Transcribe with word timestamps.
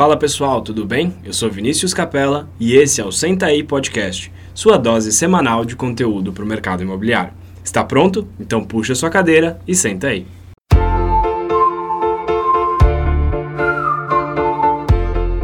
Fala 0.00 0.16
pessoal, 0.16 0.62
tudo 0.62 0.86
bem? 0.86 1.14
Eu 1.22 1.34
sou 1.34 1.50
Vinícius 1.50 1.92
Capella 1.92 2.48
e 2.58 2.74
esse 2.74 3.02
é 3.02 3.04
o 3.04 3.12
Senta 3.12 3.44
aí 3.44 3.62
Podcast, 3.62 4.32
sua 4.54 4.78
dose 4.78 5.12
semanal 5.12 5.62
de 5.62 5.76
conteúdo 5.76 6.32
para 6.32 6.42
o 6.42 6.46
mercado 6.46 6.82
imobiliário. 6.82 7.34
Está 7.62 7.84
pronto? 7.84 8.26
Então 8.40 8.64
puxa 8.64 8.94
sua 8.94 9.10
cadeira 9.10 9.60
e 9.68 9.74
senta 9.74 10.06
aí. 10.06 10.26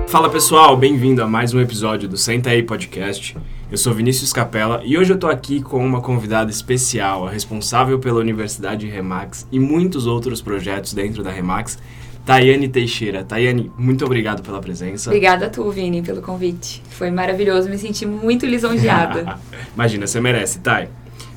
Fala 0.08 0.30
pessoal, 0.30 0.75
bem-vindo 0.75 1.23
a 1.23 1.27
mais 1.27 1.53
um 1.53 1.61
episódio 1.61 2.09
do 2.09 2.17
Senta 2.17 2.49
aí 2.49 2.63
Podcast. 2.63 3.37
Eu 3.71 3.77
sou 3.77 3.93
Vinícius 3.93 4.33
Capella 4.33 4.81
e 4.83 4.97
hoje 4.97 5.13
eu 5.13 5.19
tô 5.19 5.27
aqui 5.27 5.61
com 5.61 5.85
uma 5.85 6.01
convidada 6.01 6.51
especial, 6.51 7.27
a 7.27 7.31
responsável 7.31 7.99
pela 7.99 8.21
Universidade 8.21 8.87
Remax 8.87 9.47
e 9.53 9.61
muitos 9.61 10.07
outros 10.07 10.41
projetos 10.41 10.95
dentro 10.95 11.23
da 11.23 11.31
Remax, 11.31 11.79
Tayane 12.27 12.69
Teixeira. 12.69 13.22
Tayane, 13.22 13.71
muito 13.79 14.04
obrigado 14.04 14.42
pela 14.42 14.61
presença. 14.61 15.11
Obrigada 15.11 15.47
a 15.47 15.49
tu, 15.49 15.71
Vini, 15.71 16.02
pelo 16.02 16.20
convite. 16.20 16.83
Foi 16.91 17.09
maravilhoso, 17.09 17.70
me 17.70 17.78
senti 17.78 18.05
muito 18.05 18.45
lisonjeada. 18.45 19.38
Imagina, 19.73 20.09
você 20.09 20.20
merece, 20.20 20.59
Tay. 20.59 20.88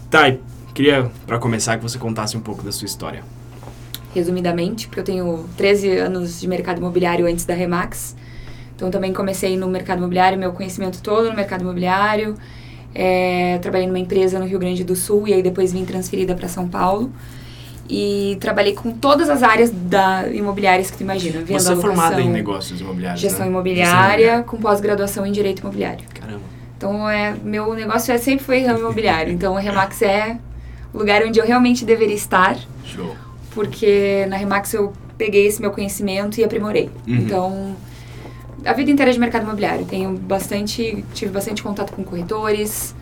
Tay, 0.10 0.40
queria, 0.74 1.12
para 1.28 1.38
começar, 1.38 1.78
que 1.78 1.84
você 1.84 2.00
contasse 2.00 2.36
um 2.36 2.40
pouco 2.40 2.64
da 2.64 2.72
sua 2.72 2.88
história. 2.88 3.24
Resumidamente, 4.16 4.88
porque 4.88 5.00
eu 5.00 5.04
tenho 5.04 5.46
13 5.56 5.90
anos 5.98 6.42
de 6.42 6.48
mercado 6.48 6.80
imobiliário 6.80 7.28
antes 7.28 7.46
da 7.46 7.54
Remax. 7.54 8.16
Então, 8.76 8.90
também 8.90 9.14
comecei 9.14 9.56
no 9.56 9.68
mercado 9.68 10.00
imobiliário, 10.00 10.40
meu 10.40 10.54
conhecimento 10.54 11.04
todo 11.04 11.30
no 11.30 11.36
mercado 11.36 11.62
imobiliário. 11.62 12.36
É, 12.96 13.60
trabalhei 13.60 13.86
numa 13.86 14.00
empresa 14.00 14.40
no 14.40 14.46
Rio 14.48 14.58
Grande 14.58 14.84
do 14.84 14.96
Sul 14.96 15.28
e 15.28 15.36
aí 15.36 15.44
depois 15.44 15.72
vim 15.72 15.86
transferida 15.86 16.34
para 16.34 16.48
São 16.48 16.68
Paulo. 16.68 17.12
E 17.90 18.38
trabalhei 18.40 18.74
com 18.74 18.92
todas 18.92 19.30
as 19.30 19.42
áreas 19.42 19.72
da 19.72 20.28
imobiliárias 20.32 20.92
que 20.92 20.98
tu 20.98 21.02
imagina. 21.02 21.40
Venda, 21.40 21.60
Você 21.60 21.74
é 21.74 21.76
formada 21.76 22.22
em 22.22 22.30
negócios 22.30 22.80
imobiliários, 22.80 23.20
Gestão 23.20 23.46
né? 23.46 23.52
imobiliária, 23.52 24.44
com 24.44 24.58
pós-graduação 24.58 25.26
em 25.26 25.32
Direito 25.32 25.62
Imobiliário. 25.62 26.06
Caramba. 26.14 26.42
Então, 26.78 27.10
é, 27.10 27.34
meu 27.44 27.74
negócio 27.74 28.14
é, 28.14 28.18
sempre 28.20 28.46
foi 28.46 28.62
ramo 28.64 28.80
imobiliário. 28.80 29.34
Então, 29.34 29.58
a 29.58 29.60
Remax 29.60 30.02
é 30.04 30.38
o 30.94 31.00
lugar 31.00 31.24
onde 31.24 31.40
eu 31.40 31.46
realmente 31.46 31.84
deveria 31.84 32.16
estar. 32.16 32.58
Show. 32.86 33.16
Porque 33.52 34.26
na 34.30 34.38
Remax 34.38 34.74
eu 34.74 34.94
peguei 35.18 35.48
esse 35.48 35.60
meu 35.60 35.72
conhecimento 35.72 36.40
e 36.40 36.44
aprimorei. 36.44 36.92
Uhum. 37.08 37.16
Então, 37.16 37.76
a 38.66 38.74
vida 38.74 38.92
inteira 38.92 39.12
de 39.12 39.20
mercado 39.20 39.44
imobiliário. 39.44 39.86
Tenho 39.86 40.18
bastante, 40.18 41.04
tive 41.14 41.32
bastante 41.32 41.64
contato 41.64 41.92
com 41.92 42.04
corretores, 42.04 42.96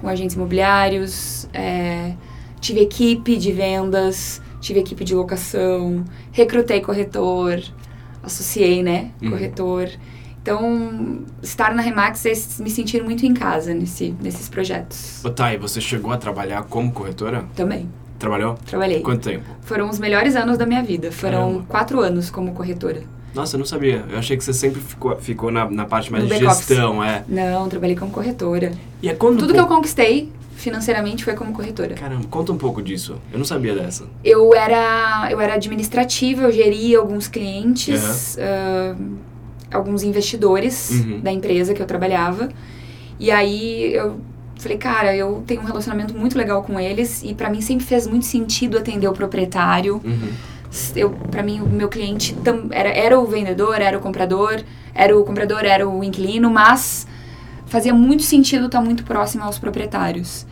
com 0.00 0.08
agentes 0.08 0.34
imobiliários, 0.34 1.48
é, 1.52 2.12
tive 2.60 2.80
equipe 2.80 3.36
de 3.36 3.52
vendas, 3.52 4.40
tive 4.60 4.80
equipe 4.80 5.04
de 5.04 5.14
locação, 5.14 6.04
recrutei 6.30 6.80
corretor, 6.80 7.60
associei, 8.22 8.82
né, 8.82 9.10
uhum. 9.22 9.30
corretor. 9.30 9.88
Então, 10.42 11.20
estar 11.42 11.74
na 11.74 11.82
Remax 11.82 12.24
é 12.24 12.32
me 12.62 12.70
sentir 12.70 13.02
muito 13.02 13.26
em 13.26 13.34
casa 13.34 13.74
nesse, 13.74 14.14
nesses 14.22 14.48
projetos. 14.48 15.22
Thay, 15.34 15.58
você 15.58 15.80
chegou 15.80 16.12
a 16.12 16.16
trabalhar 16.16 16.62
como 16.64 16.90
corretora? 16.92 17.44
Também. 17.54 17.88
Trabalhou? 18.18 18.58
Trabalhei. 18.66 19.00
Quanto 19.00 19.22
tempo? 19.22 19.44
Foram 19.62 19.88
os 19.88 19.98
melhores 19.98 20.36
anos 20.36 20.56
da 20.56 20.66
minha 20.66 20.82
vida. 20.82 21.12
Foram 21.12 21.38
Caramba. 21.38 21.64
quatro 21.68 22.00
anos 22.00 22.30
como 22.30 22.52
corretora. 22.52 23.02
Nossa, 23.34 23.56
eu 23.56 23.58
não 23.58 23.66
sabia. 23.66 24.04
Eu 24.10 24.18
achei 24.18 24.36
que 24.36 24.42
você 24.42 24.52
sempre 24.52 24.80
ficou, 24.80 25.16
ficou 25.16 25.50
na, 25.50 25.70
na 25.70 25.84
parte 25.84 26.10
mais 26.10 26.24
no 26.24 26.30
de 26.30 26.38
gestão, 26.38 27.02
é. 27.02 27.22
Não, 27.28 27.68
trabalhei 27.68 27.96
como 27.96 28.10
corretora. 28.10 28.72
E 29.02 29.08
é 29.08 29.14
quando 29.14 29.38
Tudo 29.38 29.54
que 29.54 29.60
eu 29.60 29.66
conquistei 29.66 30.30
financeiramente 30.60 31.24
foi 31.24 31.34
como 31.34 31.52
corretora. 31.52 31.94
Caramba, 31.94 32.24
conta 32.30 32.52
um 32.52 32.58
pouco 32.58 32.82
disso. 32.82 33.16
Eu 33.32 33.38
não 33.38 33.44
sabia 33.44 33.74
dessa. 33.74 34.04
Eu 34.22 34.54
era, 34.54 35.28
eu 35.30 35.40
era 35.40 35.54
administrativa, 35.54 36.42
eu 36.42 36.52
geria 36.52 36.98
alguns 36.98 37.26
clientes, 37.26 38.36
uhum. 38.36 39.02
uh, 39.02 39.18
alguns 39.72 40.02
investidores 40.02 40.90
uhum. 40.90 41.20
da 41.20 41.32
empresa 41.32 41.74
que 41.74 41.82
eu 41.82 41.86
trabalhava. 41.86 42.48
E 43.18 43.30
aí 43.30 43.94
eu 43.94 44.20
falei, 44.56 44.78
cara, 44.78 45.16
eu 45.16 45.42
tenho 45.46 45.62
um 45.62 45.64
relacionamento 45.64 46.14
muito 46.14 46.36
legal 46.36 46.62
com 46.62 46.78
eles 46.78 47.22
e 47.24 47.34
para 47.34 47.48
mim 47.50 47.60
sempre 47.60 47.86
fez 47.86 48.06
muito 48.06 48.26
sentido 48.26 48.78
atender 48.78 49.08
o 49.08 49.12
proprietário. 49.12 50.00
Uhum 50.04 50.50
eu 50.94 51.10
para 51.10 51.42
mim 51.42 51.60
o 51.60 51.66
meu 51.66 51.88
cliente 51.88 52.34
tam, 52.44 52.68
era, 52.70 52.88
era 52.90 53.18
o 53.18 53.26
vendedor, 53.26 53.80
era 53.80 53.98
o 53.98 54.00
comprador, 54.00 54.62
era 54.94 55.16
o 55.16 55.24
comprador, 55.24 55.64
era 55.64 55.88
o 55.88 56.04
inquilino, 56.04 56.48
mas 56.48 57.06
fazia 57.70 57.94
muito 57.94 58.24
sentido 58.24 58.66
estar 58.66 58.82
muito 58.82 59.04
próximo 59.04 59.44
aos 59.44 59.58
proprietários. 59.58 60.44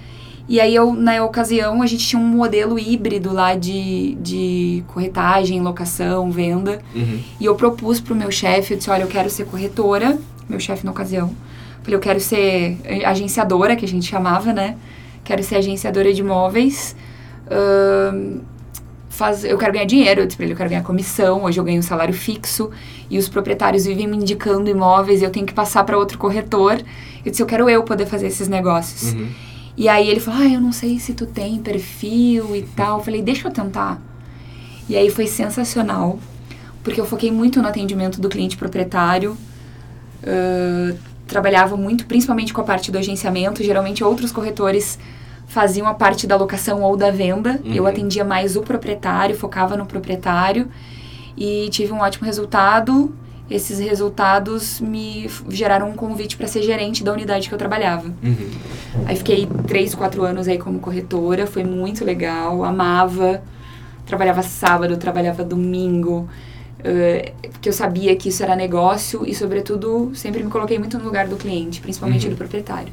E 0.49 0.59
aí 0.61 0.75
eu 0.75 0.95
na 0.95 1.23
ocasião 1.23 1.83
a 1.83 1.87
gente 1.87 2.07
tinha 2.07 2.21
um 2.23 2.27
modelo 2.27 2.79
híbrido 2.79 3.35
lá 3.35 3.55
de, 3.55 4.17
de 4.23 4.83
corretagem, 4.87 5.61
locação, 5.61 6.31
venda. 6.31 6.81
Uhum. 6.95 7.21
E 7.39 7.45
eu 7.45 7.55
propus 7.55 8.01
pro 8.01 8.15
meu 8.15 8.31
chefe, 8.31 8.73
eu 8.73 8.79
disse, 8.79 8.89
olha, 8.89 9.03
eu 9.03 9.09
quero 9.09 9.29
ser 9.29 9.45
corretora, 9.45 10.19
meu 10.49 10.59
chefe 10.59 10.87
na 10.87 10.93
ocasião. 10.93 11.31
Falei, 11.83 11.97
eu 11.97 12.01
quero 12.01 12.21
ser 12.21 12.79
agenciadora, 13.05 13.77
que 13.77 13.85
a 13.85 13.89
gente 13.89 14.07
chamava, 14.07 14.53
né? 14.53 14.77
Quero 15.25 15.43
ser 15.43 15.57
agenciadora 15.57 16.15
de 16.15 16.21
imóveis. 16.21 16.97
Uh, 17.47 18.41
faz, 19.19 19.45
eu 19.45 19.59
quero 19.59 19.73
ganhar 19.73 19.85
dinheiro, 19.85 20.21
eu 20.21 20.27
disse 20.27 20.37
pra 20.37 20.45
ele, 20.47 20.53
eu 20.53 20.57
quero 20.57 20.71
ganhar 20.71 20.83
comissão, 20.83 21.45
hoje 21.45 21.59
eu 21.59 21.65
ganho 21.65 21.81
um 21.81 21.83
salário 21.83 22.15
fixo 22.15 22.71
e 23.11 23.19
os 23.19 23.29
proprietários 23.29 23.85
vivem 23.85 24.07
me 24.07 24.17
indicando 24.17 24.71
imóveis, 24.71 25.23
eu 25.23 25.31
tenho 25.31 25.45
que 25.45 25.53
passar 25.53 25.83
para 25.85 25.99
outro 25.99 26.17
corretor. 26.17 26.81
Eu 27.25 27.31
disse, 27.31 27.43
eu 27.43 27.47
quero 27.47 27.69
eu 27.69 27.83
poder 27.83 28.07
fazer 28.07 28.29
esses 28.29 28.49
negócios. 28.49 29.13
Uhum. 29.13 29.29
E 29.77 29.89
aí 29.89 30.09
ele 30.09 30.21
falou, 30.21 30.41
ah, 30.41 30.49
eu 30.49 30.61
não 30.61 30.73
sei 30.73 30.99
se 30.99 31.15
tu 31.15 31.27
tem 31.27 31.59
perfil 31.59 32.55
e 32.55 32.63
tal. 32.63 32.99
Eu 32.99 33.05
falei, 33.05 33.21
deixa 33.21 33.47
eu 33.47 33.53
tentar. 33.53 34.01
E 34.89 34.97
aí 34.97 35.11
foi 35.11 35.27
sensacional, 35.27 36.19
porque 36.83 37.01
eu 37.01 37.05
foquei 37.05 37.31
muito 37.31 37.61
no 37.61 37.69
atendimento 37.69 38.21
do 38.21 38.29
cliente 38.29 38.57
proprietário. 38.57 39.37
Uh, 40.23 40.97
trabalhava 41.27 41.77
muito, 41.77 42.07
principalmente 42.07 42.53
com 42.53 42.61
a 42.61 42.65
parte 42.65 42.91
do 42.91 42.99
agenciamento. 42.99 43.63
Geralmente 43.63 44.03
outros 44.03 44.33
corretores 44.33 44.99
faziam 45.49 45.87
a 45.89 45.95
parte 45.95 46.27
da 46.27 46.37
locação 46.37 46.83
ou 46.83 46.97
da 46.97 47.11
venda. 47.11 47.59
Uhum. 47.65 47.73
Eu 47.73 47.87
atendia 47.87 48.25
mais 48.25 48.55
o 48.55 48.63
proprietário, 48.63 49.35
focava 49.35 49.77
no 49.77 49.87
proprietário 49.87 50.69
e 51.37 51.69
tive 51.71 51.93
um 51.93 52.01
ótimo 52.01 52.27
resultado. 52.27 53.13
Esses 53.51 53.79
resultados 53.79 54.79
me 54.79 55.29
geraram 55.49 55.89
um 55.89 55.95
convite 55.95 56.37
para 56.37 56.47
ser 56.47 56.63
gerente 56.63 57.03
da 57.03 57.13
unidade 57.13 57.49
que 57.49 57.55
eu 57.55 57.59
trabalhava. 57.59 58.09
Uhum. 58.23 58.51
Aí 59.07 59.17
fiquei 59.17 59.49
três, 59.67 59.95
quatro 59.95 60.23
anos 60.23 60.47
aí 60.47 60.59
como 60.59 60.79
corretora, 60.79 61.47
foi 61.47 61.65
muito 61.65 62.05
legal, 62.05 62.63
amava. 62.63 63.43
Trabalhava 64.05 64.43
sábado, 64.43 64.97
trabalhava 64.97 65.45
domingo, 65.45 66.29
uh, 66.81 67.51
porque 67.51 67.69
eu 67.69 67.73
sabia 67.75 68.17
que 68.17 68.31
isso 68.31 68.43
era 68.43 68.57
negócio 68.57 69.23
e, 69.27 69.35
sobretudo, 69.35 70.13
sempre 70.15 70.43
me 70.43 70.51
coloquei 70.51 70.79
muito 70.79 70.99
no 70.99 71.05
lugar 71.05 71.27
do 71.27 71.37
cliente, 71.37 71.81
principalmente 71.81 72.27
uhum. 72.27 72.33
do 72.33 72.37
proprietário. 72.37 72.91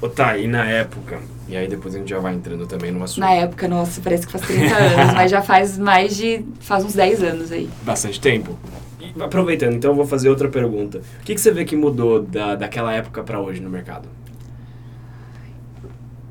Ô, 0.00 0.08
tá, 0.08 0.36
e 0.38 0.46
na 0.46 0.64
época, 0.64 1.20
e 1.48 1.56
aí 1.56 1.68
depois 1.68 1.94
a 1.94 1.98
gente 1.98 2.10
já 2.10 2.18
vai 2.18 2.34
entrando 2.34 2.66
também 2.66 2.90
no 2.90 3.02
assunto. 3.02 3.20
Na 3.20 3.32
época, 3.32 3.68
nossa, 3.68 4.00
parece 4.00 4.26
que 4.26 4.32
faz 4.32 4.46
30 4.46 4.74
anos, 4.74 5.14
mas 5.14 5.30
já 5.30 5.40
faz 5.40 5.78
mais 5.78 6.16
de. 6.16 6.44
faz 6.60 6.84
uns 6.84 6.94
10 6.94 7.22
anos 7.22 7.52
aí. 7.52 7.68
Bastante 7.82 8.20
tempo. 8.20 8.58
E, 9.00 9.22
aproveitando, 9.22 9.74
então 9.74 9.92
eu 9.92 9.94
vou 9.94 10.06
fazer 10.06 10.28
outra 10.28 10.48
pergunta. 10.48 11.02
O 11.20 11.24
que, 11.24 11.34
que 11.34 11.40
você 11.40 11.52
vê 11.52 11.64
que 11.64 11.76
mudou 11.76 12.20
da, 12.22 12.56
daquela 12.56 12.92
época 12.92 13.22
para 13.22 13.40
hoje 13.40 13.60
no 13.60 13.70
mercado? 13.70 14.08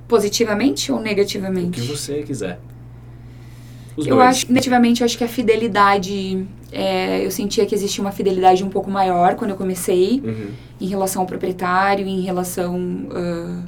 Positivamente 0.07 0.91
ou 0.91 0.99
negativamente? 0.99 1.79
O 1.79 1.83
que 1.83 1.89
você 1.89 2.21
quiser. 2.23 2.59
Os 3.95 4.05
eu 4.05 4.17
dois. 4.17 4.27
acho, 4.27 4.51
negativamente, 4.51 5.01
eu 5.01 5.05
acho 5.05 5.17
que 5.17 5.23
a 5.23 5.27
fidelidade. 5.29 6.45
É, 6.71 7.25
eu 7.25 7.31
sentia 7.31 7.65
que 7.65 7.73
existia 7.73 8.03
uma 8.03 8.11
fidelidade 8.11 8.61
um 8.61 8.69
pouco 8.69 8.91
maior 8.91 9.35
quando 9.35 9.51
eu 9.51 9.55
comecei, 9.55 10.21
uhum. 10.21 10.49
em 10.81 10.87
relação 10.87 11.21
ao 11.21 11.25
proprietário, 11.25 12.05
em 12.05 12.19
relação 12.19 12.75
uh, 12.75 13.63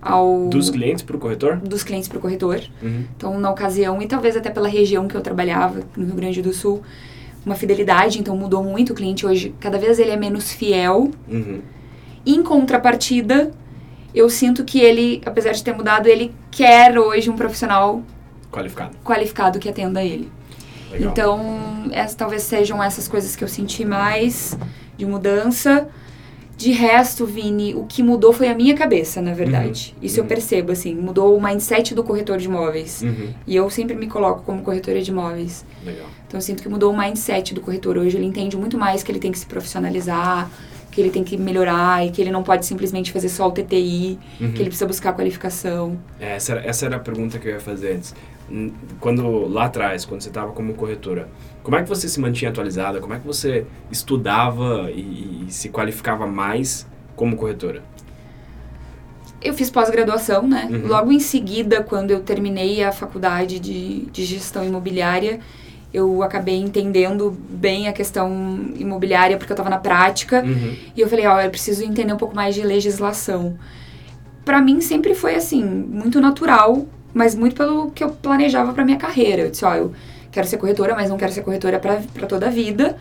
ao. 0.00 0.48
Dos 0.48 0.70
clientes 0.70 1.02
para 1.02 1.16
o 1.16 1.18
corretor? 1.18 1.56
Dos 1.56 1.82
clientes 1.82 2.08
para 2.08 2.18
o 2.18 2.20
corretor. 2.20 2.60
Uhum. 2.82 3.04
Então, 3.16 3.38
na 3.40 3.50
ocasião, 3.50 4.00
e 4.00 4.06
talvez 4.06 4.36
até 4.36 4.50
pela 4.50 4.68
região 4.68 5.08
que 5.08 5.14
eu 5.14 5.20
trabalhava, 5.20 5.80
no 5.96 6.06
Rio 6.06 6.14
Grande 6.14 6.42
do 6.42 6.52
Sul, 6.52 6.82
uma 7.44 7.54
fidelidade, 7.54 8.18
então 8.18 8.36
mudou 8.36 8.62
muito 8.62 8.92
o 8.92 8.94
cliente 8.94 9.26
hoje. 9.26 9.54
Cada 9.60 9.78
vez 9.78 9.98
ele 9.98 10.10
é 10.10 10.16
menos 10.16 10.52
fiel. 10.52 11.10
Uhum. 11.28 11.60
Em 12.24 12.42
contrapartida, 12.42 13.52
eu 14.14 14.28
sinto 14.28 14.64
que 14.64 14.80
ele, 14.80 15.20
apesar 15.24 15.52
de 15.52 15.62
ter 15.62 15.72
mudado, 15.74 16.08
ele 16.08 16.34
quer 16.50 16.98
hoje 16.98 17.30
um 17.30 17.36
profissional 17.36 18.02
Qualificado. 18.50 18.96
Qualificado 19.04 19.58
que 19.58 19.68
atenda 19.68 20.02
ele. 20.02 20.30
Legal. 20.90 21.10
Então, 21.10 21.40
essas, 21.90 22.14
talvez 22.14 22.42
sejam 22.42 22.82
essas 22.82 23.06
coisas 23.06 23.36
que 23.36 23.44
eu 23.44 23.48
senti 23.48 23.84
mais 23.84 24.56
de 24.96 25.04
mudança. 25.04 25.88
De 26.56 26.72
resto, 26.72 27.26
Vini, 27.26 27.74
o 27.74 27.84
que 27.84 28.02
mudou 28.02 28.32
foi 28.32 28.48
a 28.48 28.54
minha 28.54 28.74
cabeça, 28.74 29.20
na 29.20 29.34
verdade. 29.34 29.94
Uhum. 29.94 30.06
Isso 30.06 30.20
uhum. 30.20 30.24
eu 30.24 30.28
percebo, 30.28 30.72
assim. 30.72 30.94
Mudou 30.94 31.36
o 31.36 31.42
mindset 31.42 31.94
do 31.94 32.02
corretor 32.02 32.38
de 32.38 32.46
imóveis. 32.46 33.02
Uhum. 33.02 33.28
E 33.46 33.54
eu 33.54 33.68
sempre 33.68 33.94
me 33.94 34.06
coloco 34.06 34.42
como 34.42 34.62
corretora 34.62 35.02
de 35.02 35.10
imóveis. 35.10 35.66
Legal. 35.84 36.06
Então, 36.26 36.38
eu 36.38 36.42
sinto 36.42 36.62
que 36.62 36.68
mudou 36.68 36.92
o 36.92 36.98
mindset 36.98 37.52
do 37.52 37.60
corretor. 37.60 37.98
Hoje 37.98 38.16
ele 38.16 38.24
entende 38.24 38.56
muito 38.56 38.78
mais 38.78 39.02
que 39.02 39.12
ele 39.12 39.18
tem 39.18 39.30
que 39.30 39.38
se 39.38 39.44
profissionalizar, 39.46 40.50
que 40.96 41.02
ele 41.02 41.10
tem 41.10 41.22
que 41.22 41.36
melhorar 41.36 42.06
e 42.06 42.10
que 42.10 42.22
ele 42.22 42.30
não 42.30 42.42
pode 42.42 42.64
simplesmente 42.64 43.12
fazer 43.12 43.28
só 43.28 43.46
o 43.46 43.52
TTI, 43.52 44.18
uhum. 44.40 44.52
que 44.52 44.62
ele 44.62 44.70
precisa 44.70 44.86
buscar 44.86 45.12
qualificação. 45.12 45.98
É, 46.18 46.36
essa, 46.36 46.52
era, 46.52 46.66
essa 46.66 46.86
era 46.86 46.96
a 46.96 46.98
pergunta 46.98 47.38
que 47.38 47.46
eu 47.46 47.52
ia 47.52 47.60
fazer 47.60 47.96
antes. 47.96 48.14
Quando 48.98 49.46
lá 49.46 49.66
atrás, 49.66 50.06
quando 50.06 50.22
você 50.22 50.28
estava 50.28 50.52
como 50.52 50.72
corretora, 50.72 51.28
como 51.62 51.76
é 51.76 51.82
que 51.82 51.88
você 51.88 52.08
se 52.08 52.18
mantinha 52.18 52.50
atualizada? 52.50 52.98
Como 52.98 53.12
é 53.12 53.18
que 53.18 53.26
você 53.26 53.66
estudava 53.90 54.90
e, 54.90 55.44
e 55.46 55.52
se 55.52 55.68
qualificava 55.68 56.26
mais 56.26 56.86
como 57.14 57.36
corretora? 57.36 57.82
Eu 59.42 59.52
fiz 59.52 59.70
pós-graduação, 59.70 60.48
né? 60.48 60.66
Uhum. 60.70 60.86
Logo 60.86 61.12
em 61.12 61.20
seguida, 61.20 61.82
quando 61.82 62.10
eu 62.10 62.20
terminei 62.20 62.82
a 62.82 62.90
faculdade 62.90 63.58
de, 63.58 64.06
de 64.06 64.24
gestão 64.24 64.64
imobiliária, 64.64 65.40
eu 65.96 66.22
acabei 66.22 66.56
entendendo 66.56 67.34
bem 67.48 67.88
a 67.88 67.92
questão 67.92 68.30
imobiliária 68.76 69.38
porque 69.38 69.50
eu 69.50 69.54
estava 69.54 69.70
na 69.70 69.78
prática. 69.78 70.42
Uhum. 70.42 70.76
E 70.94 71.00
eu 71.00 71.08
falei, 71.08 71.26
ó, 71.26 71.36
oh, 71.36 71.40
eu 71.40 71.48
preciso 71.48 71.82
entender 71.82 72.12
um 72.12 72.18
pouco 72.18 72.36
mais 72.36 72.54
de 72.54 72.62
legislação. 72.62 73.56
Para 74.44 74.60
mim 74.60 74.82
sempre 74.82 75.14
foi 75.14 75.34
assim, 75.36 75.64
muito 75.64 76.20
natural, 76.20 76.86
mas 77.14 77.34
muito 77.34 77.56
pelo 77.56 77.90
que 77.92 78.04
eu 78.04 78.10
planejava 78.10 78.74
para 78.74 78.84
minha 78.84 78.98
carreira. 78.98 79.42
Eu 79.42 79.50
disse, 79.50 79.64
ó, 79.64 79.72
oh, 79.72 79.74
eu 79.74 79.92
quero 80.30 80.46
ser 80.46 80.58
corretora, 80.58 80.94
mas 80.94 81.08
não 81.08 81.16
quero 81.16 81.32
ser 81.32 81.40
corretora 81.40 81.78
para 81.78 82.26
toda 82.26 82.48
a 82.48 82.50
vida. 82.50 82.94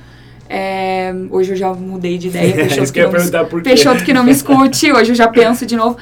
É, 0.48 1.13
hoje 1.31 1.51
eu 1.51 1.57
já 1.57 1.74
mudei 1.74 2.18
de 2.18 2.30
ideia. 2.30 2.53
Peixoto, 2.56 2.94
que, 2.94 3.01
não 3.01 3.12
me, 3.12 3.62
Peixoto 3.62 4.06
que 4.06 4.13
não 4.13 4.24
me 4.24 4.31
escute, 4.31 4.89
hoje 4.94 5.12
eu 5.12 5.15
já 5.15 5.27
penso 5.27 5.65
de 5.65 5.75
novo. 5.75 5.98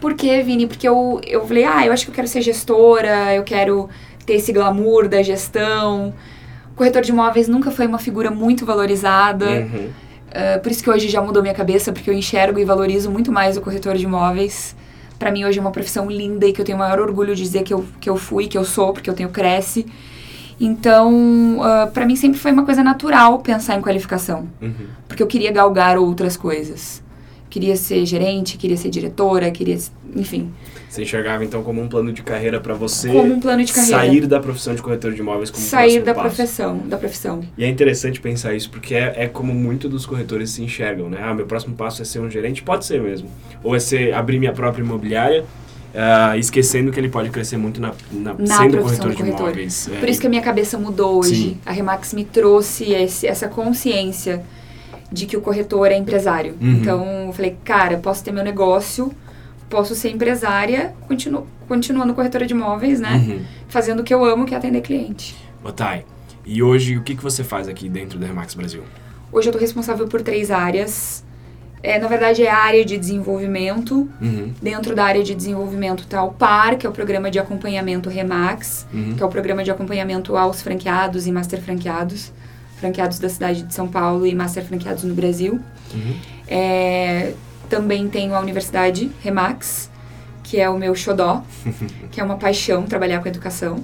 Por 0.00 0.14
quê, 0.14 0.42
Vini? 0.42 0.66
Porque 0.66 0.88
eu, 0.88 1.20
eu 1.26 1.46
falei, 1.46 1.64
ah, 1.64 1.86
eu 1.86 1.92
acho 1.92 2.06
que 2.06 2.10
eu 2.10 2.14
quero 2.14 2.26
ser 2.26 2.40
gestora, 2.40 3.34
eu 3.34 3.44
quero 3.44 3.88
ter 4.24 4.34
esse 4.34 4.52
glamour 4.52 5.08
da 5.08 5.22
gestão. 5.22 6.14
O 6.72 6.74
corretor 6.74 7.02
de 7.02 7.10
imóveis 7.10 7.48
nunca 7.48 7.70
foi 7.70 7.86
uma 7.86 7.98
figura 7.98 8.30
muito 8.30 8.64
valorizada. 8.64 9.46
Uhum. 9.46 9.90
Uh, 10.32 10.60
por 10.62 10.72
isso 10.72 10.82
que 10.82 10.88
hoje 10.88 11.08
já 11.08 11.20
mudou 11.20 11.42
minha 11.42 11.54
cabeça, 11.54 11.92
porque 11.92 12.08
eu 12.08 12.14
enxergo 12.14 12.58
e 12.58 12.64
valorizo 12.64 13.10
muito 13.10 13.30
mais 13.30 13.56
o 13.56 13.60
corretor 13.60 13.96
de 13.96 14.04
imóveis. 14.04 14.74
Para 15.18 15.30
mim 15.30 15.44
hoje 15.44 15.58
é 15.58 15.60
uma 15.60 15.70
profissão 15.70 16.10
linda 16.10 16.46
e 16.46 16.52
que 16.52 16.60
eu 16.60 16.64
tenho 16.64 16.76
o 16.76 16.80
maior 16.80 16.98
orgulho 16.98 17.34
de 17.34 17.42
dizer 17.42 17.62
que 17.62 17.72
eu, 17.72 17.84
que 18.00 18.08
eu 18.08 18.16
fui, 18.16 18.46
que 18.46 18.56
eu 18.56 18.64
sou, 18.64 18.92
porque 18.92 19.08
eu 19.08 19.14
tenho 19.14 19.28
Cresce. 19.28 19.86
Então, 20.58 21.58
uh, 21.58 21.62
ah, 21.62 21.90
para 21.92 22.06
mim 22.06 22.16
sempre 22.16 22.38
foi 22.38 22.52
uma 22.52 22.64
coisa 22.64 22.82
natural 22.82 23.38
pensar 23.40 23.76
em 23.76 23.82
qualificação. 23.82 24.48
Uhum. 24.60 24.86
Porque 25.08 25.22
eu 25.22 25.26
queria 25.26 25.50
galgar 25.50 25.98
outras 25.98 26.36
coisas. 26.36 27.01
Queria 27.52 27.76
ser 27.76 28.06
gerente, 28.06 28.56
queria 28.56 28.78
ser 28.78 28.88
diretora, 28.88 29.50
queria, 29.50 29.76
enfim. 30.16 30.50
Você 30.88 31.02
enxergava 31.02 31.44
então 31.44 31.62
como 31.62 31.82
um 31.82 31.86
plano 31.86 32.10
de 32.10 32.22
carreira 32.22 32.58
para 32.58 32.72
você 32.72 33.08
como 33.08 33.34
um 33.34 33.40
plano 33.40 33.62
de 33.62 33.70
carreira. 33.70 33.98
sair 33.98 34.26
da 34.26 34.40
profissão 34.40 34.74
de 34.74 34.80
corretor 34.80 35.12
de 35.12 35.20
imóveis 35.20 35.50
como 35.50 35.62
sair 35.62 36.00
da 36.00 36.14
passo. 36.14 36.34
profissão, 36.34 36.78
da 36.78 36.96
profissão. 36.96 37.42
E 37.58 37.62
é 37.62 37.68
interessante 37.68 38.22
pensar 38.22 38.54
isso 38.54 38.70
porque 38.70 38.94
é, 38.94 39.24
é 39.24 39.28
como 39.28 39.52
muitos 39.52 39.90
dos 39.90 40.06
corretores 40.06 40.48
se 40.48 40.62
enxergam, 40.62 41.10
né? 41.10 41.18
Ah, 41.22 41.34
meu 41.34 41.44
próximo 41.44 41.74
passo 41.74 42.00
é 42.00 42.06
ser 42.06 42.20
um 42.20 42.30
gerente, 42.30 42.62
pode 42.62 42.86
ser 42.86 43.02
mesmo, 43.02 43.28
ou 43.62 43.76
é 43.76 43.78
ser 43.78 44.14
abrir 44.14 44.38
minha 44.38 44.52
própria 44.52 44.82
imobiliária. 44.82 45.44
Uh, 45.92 46.38
esquecendo 46.38 46.90
que 46.90 46.98
ele 46.98 47.10
pode 47.10 47.28
crescer 47.28 47.58
muito 47.58 47.78
na, 47.78 47.92
na, 48.10 48.32
na 48.32 48.56
sendo 48.56 48.78
corretor 48.78 49.10
de 49.10 49.16
corretor. 49.18 49.48
imóveis. 49.48 49.90
Por 50.00 50.08
é, 50.08 50.10
isso 50.10 50.20
que 50.22 50.26
a 50.26 50.30
minha 50.30 50.40
cabeça 50.40 50.78
mudou 50.78 51.18
hoje. 51.18 51.34
Sim. 51.34 51.58
A 51.66 51.70
Remax 51.70 52.14
me 52.14 52.24
trouxe 52.24 52.94
esse, 52.94 53.26
essa 53.26 53.46
consciência 53.46 54.42
de 55.12 55.26
que 55.26 55.36
o 55.36 55.40
corretor 55.40 55.92
é 55.92 55.96
empresário. 55.96 56.56
Uhum. 56.60 56.72
Então, 56.72 57.26
eu 57.26 57.32
falei, 57.32 57.56
cara, 57.64 57.98
posso 57.98 58.24
ter 58.24 58.32
meu 58.32 58.42
negócio, 58.42 59.12
posso 59.68 59.94
ser 59.94 60.10
empresária, 60.10 60.94
continuo, 61.06 61.46
continuando 61.68 62.14
corretora 62.14 62.46
de 62.46 62.54
imóveis, 62.54 63.00
né? 63.00 63.14
Uhum. 63.14 63.40
Fazendo 63.68 64.00
o 64.00 64.04
que 64.04 64.12
eu 64.12 64.24
amo, 64.24 64.46
que 64.46 64.54
é 64.54 64.56
atender 64.56 64.80
cliente. 64.80 65.36
Otai, 65.62 66.04
e 66.44 66.62
hoje 66.62 66.96
o 66.96 67.02
que, 67.02 67.14
que 67.14 67.22
você 67.22 67.44
faz 67.44 67.68
aqui 67.68 67.88
dentro 67.88 68.18
da 68.18 68.26
Remax 68.26 68.54
Brasil? 68.54 68.82
Hoje 69.30 69.48
eu 69.48 69.50
estou 69.50 69.60
responsável 69.60 70.08
por 70.08 70.22
três 70.22 70.50
áreas. 70.50 71.24
É, 71.82 71.98
na 71.98 72.06
verdade, 72.06 72.44
é 72.44 72.50
a 72.50 72.58
área 72.58 72.84
de 72.84 72.96
desenvolvimento. 72.96 74.08
Uhum. 74.20 74.52
Dentro 74.62 74.94
da 74.94 75.04
área 75.04 75.22
de 75.22 75.34
desenvolvimento 75.34 76.04
está 76.04 76.22
o 76.22 76.32
PAR, 76.32 76.76
que 76.76 76.86
é 76.86 76.88
o 76.88 76.92
Programa 76.92 77.30
de 77.30 77.38
Acompanhamento 77.38 78.08
Remax, 78.08 78.86
uhum. 78.92 79.14
que 79.16 79.22
é 79.22 79.26
o 79.26 79.28
Programa 79.28 79.64
de 79.64 79.70
Acompanhamento 79.70 80.36
aos 80.36 80.62
franqueados 80.62 81.26
e 81.26 81.32
master 81.32 81.60
franqueados. 81.60 82.32
Franqueados 82.82 83.20
da 83.20 83.28
cidade 83.28 83.62
de 83.62 83.72
São 83.72 83.86
Paulo 83.86 84.26
e 84.26 84.34
master 84.34 84.64
franqueados 84.64 85.04
no 85.04 85.14
Brasil. 85.14 85.60
Uhum. 85.94 86.16
É, 86.48 87.32
também 87.68 88.08
tenho 88.08 88.34
a 88.34 88.40
Universidade 88.40 89.08
Remax, 89.22 89.88
que 90.42 90.58
é 90.58 90.68
o 90.68 90.76
meu 90.76 90.92
xodó, 90.92 91.44
que 92.10 92.20
é 92.20 92.24
uma 92.24 92.36
paixão 92.36 92.82
trabalhar 92.82 93.20
com 93.20 93.28
educação 93.28 93.78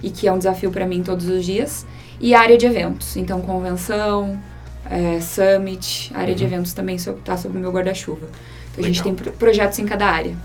e 0.00 0.08
que 0.08 0.28
é 0.28 0.32
um 0.32 0.38
desafio 0.38 0.70
para 0.70 0.86
mim 0.86 1.02
todos 1.02 1.28
os 1.28 1.44
dias. 1.44 1.84
E 2.20 2.32
a 2.32 2.40
área 2.40 2.56
de 2.56 2.64
eventos, 2.64 3.16
então 3.16 3.40
convenção, 3.40 4.40
é, 4.88 5.20
summit, 5.20 6.12
área 6.14 6.30
uhum. 6.30 6.36
de 6.36 6.44
eventos 6.44 6.72
também 6.72 6.94
está 6.94 7.36
sob 7.36 7.58
o 7.58 7.60
meu 7.60 7.72
guarda-chuva. 7.72 8.28
Então 8.70 8.84
Legal. 8.84 8.90
a 8.90 8.92
gente 8.92 9.02
tem 9.02 9.32
projetos 9.32 9.80
em 9.80 9.84
cada 9.84 10.06
área. 10.06 10.36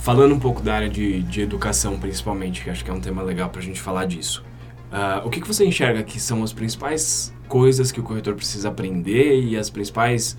Falando 0.00 0.34
um 0.34 0.38
pouco 0.38 0.60
da 0.60 0.74
área 0.74 0.88
de, 0.90 1.22
de 1.22 1.40
educação, 1.40 1.98
principalmente, 1.98 2.62
que 2.62 2.68
acho 2.68 2.84
que 2.84 2.90
é 2.90 2.92
um 2.92 3.00
tema 3.00 3.22
legal 3.22 3.48
para 3.48 3.62
a 3.62 3.64
gente 3.64 3.80
falar 3.80 4.04
disso. 4.04 4.44
Uh, 4.92 5.26
o 5.26 5.30
que, 5.30 5.40
que 5.40 5.48
você 5.48 5.64
enxerga 5.64 6.02
que 6.02 6.20
são 6.20 6.42
as 6.42 6.52
principais 6.52 7.32
coisas 7.48 7.90
que 7.90 7.98
o 7.98 8.02
corretor 8.02 8.34
precisa 8.34 8.68
aprender 8.68 9.40
e 9.40 9.56
as 9.56 9.70
principais 9.70 10.36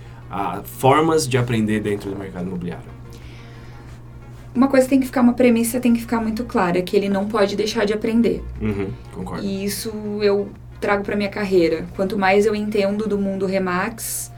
formas 0.64 1.28
de 1.28 1.38
aprender 1.38 1.80
dentro 1.80 2.10
do 2.10 2.16
mercado 2.16 2.48
imobiliário? 2.48 2.94
Uma 4.56 4.68
coisa 4.68 4.88
tem 4.88 5.00
que 5.00 5.06
ficar, 5.06 5.22
uma 5.22 5.34
premissa 5.34 5.80
tem 5.80 5.94
que 5.94 6.02
ficar 6.02 6.20
muito 6.20 6.44
clara, 6.44 6.82
que 6.82 6.96
ele 6.96 7.10
não 7.10 7.28
pode 7.28 7.56
deixar 7.56 7.86
de 7.86 7.94
aprender. 7.94 8.44
Uhum, 8.62 8.90
concordo. 9.12 9.44
E 9.44 9.66
isso 9.66 9.92
eu 10.22 10.50
trago 10.80 11.04
para 11.04 11.16
minha 11.16 11.30
carreira. 11.30 11.88
Quanto 11.96 12.18
mais 12.18 12.46
eu 12.46 12.56
entendo 12.56 13.08
do 13.08 13.18
mundo 13.18 13.48
Remax, 13.48 14.32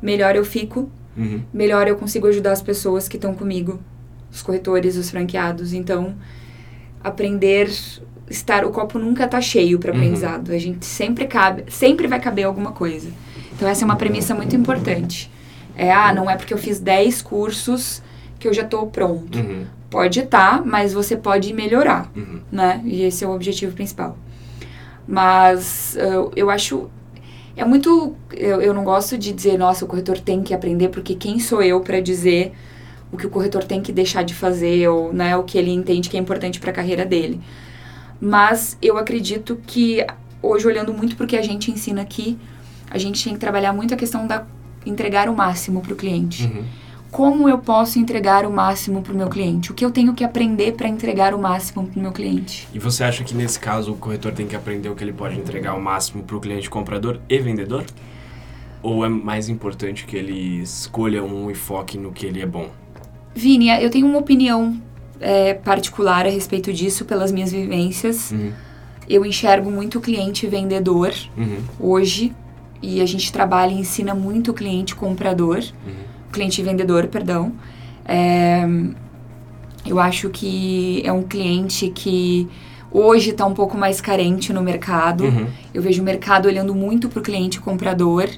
melhor 0.00 0.34
eu 0.34 0.44
fico, 0.44 0.90
uhum. 1.16 1.42
melhor 1.52 1.86
eu 1.86 1.96
consigo 1.96 2.26
ajudar 2.26 2.52
as 2.52 2.62
pessoas 2.62 3.08
que 3.08 3.16
estão 3.16 3.34
comigo, 3.34 3.78
os 4.30 4.42
corretores, 4.42 4.96
os 4.96 5.10
franqueados. 5.10 5.72
Então, 5.72 6.16
aprender 7.02 7.68
estar 8.32 8.64
o 8.64 8.70
copo 8.70 8.98
nunca 8.98 9.28
tá 9.28 9.40
cheio 9.40 9.78
para 9.78 9.92
uhum. 9.92 9.98
aprendizado. 9.98 10.48
Uhum. 10.48 10.54
A 10.54 10.58
gente 10.58 10.84
sempre 10.84 11.26
cabe, 11.26 11.64
sempre 11.68 12.06
vai 12.06 12.18
caber 12.18 12.44
alguma 12.44 12.72
coisa. 12.72 13.10
Então 13.54 13.68
essa 13.68 13.84
é 13.84 13.86
uma 13.86 13.96
premissa 13.96 14.34
muito 14.34 14.56
importante. 14.56 15.30
É, 15.76 15.92
ah, 15.92 16.12
não 16.12 16.28
é 16.28 16.36
porque 16.36 16.52
eu 16.52 16.58
fiz 16.58 16.80
10 16.80 17.22
cursos 17.22 18.02
que 18.38 18.48
eu 18.48 18.52
já 18.52 18.62
estou 18.62 18.86
pronto. 18.86 19.38
Uhum. 19.38 19.64
Pode 19.88 20.20
estar, 20.20 20.58
tá, 20.58 20.64
mas 20.64 20.92
você 20.92 21.16
pode 21.16 21.52
melhorar, 21.52 22.10
uhum. 22.16 22.40
né? 22.50 22.80
E 22.84 23.02
esse 23.02 23.24
é 23.24 23.28
o 23.28 23.34
objetivo 23.34 23.74
principal. 23.74 24.16
Mas 25.06 25.96
uh, 25.96 26.32
eu 26.34 26.50
acho 26.50 26.90
é 27.56 27.64
muito 27.64 28.14
eu, 28.32 28.62
eu 28.62 28.72
não 28.72 28.82
gosto 28.82 29.18
de 29.18 29.32
dizer 29.32 29.58
nossa 29.58 29.84
o 29.84 29.88
corretor 29.88 30.18
tem 30.18 30.42
que 30.42 30.54
aprender 30.54 30.88
porque 30.88 31.14
quem 31.14 31.38
sou 31.38 31.62
eu 31.62 31.80
para 31.80 32.00
dizer 32.00 32.52
o 33.12 33.16
que 33.18 33.26
o 33.26 33.30
corretor 33.30 33.62
tem 33.62 33.82
que 33.82 33.92
deixar 33.92 34.22
de 34.22 34.32
fazer 34.32 34.88
ou 34.88 35.12
né 35.12 35.36
o 35.36 35.42
que 35.42 35.58
ele 35.58 35.70
entende 35.70 36.08
que 36.08 36.16
é 36.16 36.20
importante 36.20 36.58
para 36.58 36.70
a 36.70 36.74
carreira 36.74 37.04
dele 37.04 37.40
mas 38.22 38.78
eu 38.80 38.96
acredito 38.96 39.60
que 39.66 40.06
hoje 40.40 40.64
olhando 40.64 40.94
muito 40.94 41.16
porque 41.16 41.36
a 41.36 41.42
gente 41.42 41.72
ensina 41.72 42.02
aqui 42.02 42.38
a 42.88 42.98
gente 42.98 43.24
tem 43.24 43.32
que 43.32 43.40
trabalhar 43.40 43.72
muito 43.72 43.94
a 43.94 43.96
questão 43.96 44.26
da 44.26 44.46
entregar 44.84 45.28
o 45.28 45.34
máximo 45.34 45.80
para 45.80 45.94
o 45.94 45.96
cliente. 45.96 46.44
Uhum. 46.44 46.64
Como 47.10 47.48
eu 47.48 47.58
posso 47.58 47.98
entregar 47.98 48.44
o 48.44 48.52
máximo 48.52 49.00
para 49.02 49.12
o 49.12 49.16
meu 49.16 49.28
cliente? 49.28 49.72
O 49.72 49.74
que 49.74 49.84
eu 49.84 49.90
tenho 49.90 50.12
que 50.12 50.22
aprender 50.22 50.72
para 50.72 50.88
entregar 50.88 51.34
o 51.34 51.38
máximo 51.38 51.86
para 51.86 51.98
o 51.98 52.02
meu 52.02 52.12
cliente? 52.12 52.68
E 52.72 52.78
você 52.78 53.02
acha 53.02 53.24
que 53.24 53.34
nesse 53.34 53.58
caso 53.58 53.92
o 53.92 53.96
corretor 53.96 54.32
tem 54.32 54.46
que 54.46 54.54
aprender 54.54 54.90
o 54.90 54.94
que 54.94 55.02
ele 55.02 55.12
pode 55.12 55.38
entregar 55.38 55.74
o 55.74 55.80
máximo 55.80 56.22
para 56.22 56.36
o 56.36 56.40
cliente 56.40 56.68
comprador 56.68 57.18
e 57.28 57.38
vendedor? 57.38 57.84
Ou 58.82 59.04
é 59.04 59.08
mais 59.08 59.48
importante 59.48 60.04
que 60.04 60.16
ele 60.16 60.60
escolha 60.62 61.24
um 61.24 61.50
e 61.50 61.54
foque 61.54 61.96
no 61.96 62.12
que 62.12 62.26
ele 62.26 62.42
é 62.42 62.46
bom? 62.46 62.68
Vini, 63.34 63.68
eu 63.68 63.90
tenho 63.90 64.06
uma 64.06 64.18
opinião 64.18 64.78
é, 65.22 65.54
particular 65.54 66.26
a 66.26 66.28
respeito 66.28 66.72
disso 66.72 67.04
pelas 67.04 67.32
minhas 67.32 67.52
vivências. 67.52 68.32
Uhum. 68.32 68.52
Eu 69.08 69.24
enxergo 69.24 69.70
muito 69.70 70.00
cliente 70.00 70.46
vendedor 70.46 71.12
uhum. 71.36 71.58
hoje 71.78 72.32
e 72.82 73.00
a 73.00 73.06
gente 73.06 73.32
trabalha 73.32 73.70
e 73.70 73.78
ensina 73.78 74.14
muito 74.14 74.52
cliente 74.52 74.94
comprador, 74.94 75.58
uhum. 75.58 75.92
cliente 76.32 76.62
vendedor, 76.62 77.06
perdão. 77.06 77.52
É, 78.04 78.66
eu 79.86 79.98
acho 79.98 80.28
que 80.30 81.02
é 81.04 81.12
um 81.12 81.22
cliente 81.22 81.88
que 81.90 82.48
hoje 82.90 83.30
está 83.30 83.46
um 83.46 83.54
pouco 83.54 83.76
mais 83.76 84.00
carente 84.00 84.52
no 84.52 84.62
mercado. 84.62 85.24
Uhum. 85.24 85.46
Eu 85.72 85.82
vejo 85.82 86.02
o 86.02 86.04
mercado 86.04 86.46
olhando 86.46 86.74
muito 86.74 87.08
para 87.08 87.20
o 87.20 87.22
cliente 87.22 87.60
comprador, 87.60 88.28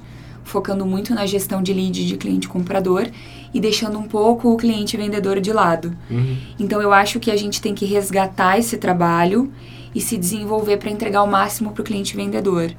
focando 0.42 0.84
muito 0.84 1.14
na 1.14 1.26
gestão 1.26 1.62
de 1.62 1.72
lead 1.72 2.06
de 2.06 2.16
cliente 2.16 2.48
comprador 2.48 3.08
e 3.54 3.60
deixando 3.60 3.96
um 3.96 4.02
pouco 4.02 4.52
o 4.52 4.56
cliente 4.56 4.96
vendedor 4.96 5.40
de 5.40 5.52
lado. 5.52 5.96
Uhum. 6.10 6.36
Então 6.58 6.82
eu 6.82 6.92
acho 6.92 7.20
que 7.20 7.30
a 7.30 7.36
gente 7.36 7.62
tem 7.62 7.72
que 7.72 7.84
resgatar 7.84 8.58
esse 8.58 8.76
trabalho 8.76 9.50
e 9.94 10.00
se 10.00 10.18
desenvolver 10.18 10.76
para 10.78 10.90
entregar 10.90 11.22
o 11.22 11.26
máximo 11.26 11.70
para 11.70 11.80
o 11.80 11.84
cliente 11.84 12.16
vendedor. 12.16 12.74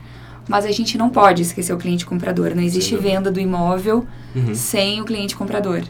Mas 0.47 0.65
a 0.65 0.71
gente 0.71 0.97
não 0.97 1.09
pode 1.09 1.41
esquecer 1.41 1.73
o 1.73 1.77
cliente 1.77 2.05
comprador. 2.05 2.53
Não 2.53 2.61
existe 2.61 2.93
Sim. 2.95 3.01
venda 3.01 3.31
do 3.31 3.39
imóvel 3.39 4.05
uhum. 4.35 4.53
sem 4.53 5.01
o 5.01 5.05
cliente 5.05 5.35
comprador. 5.35 5.83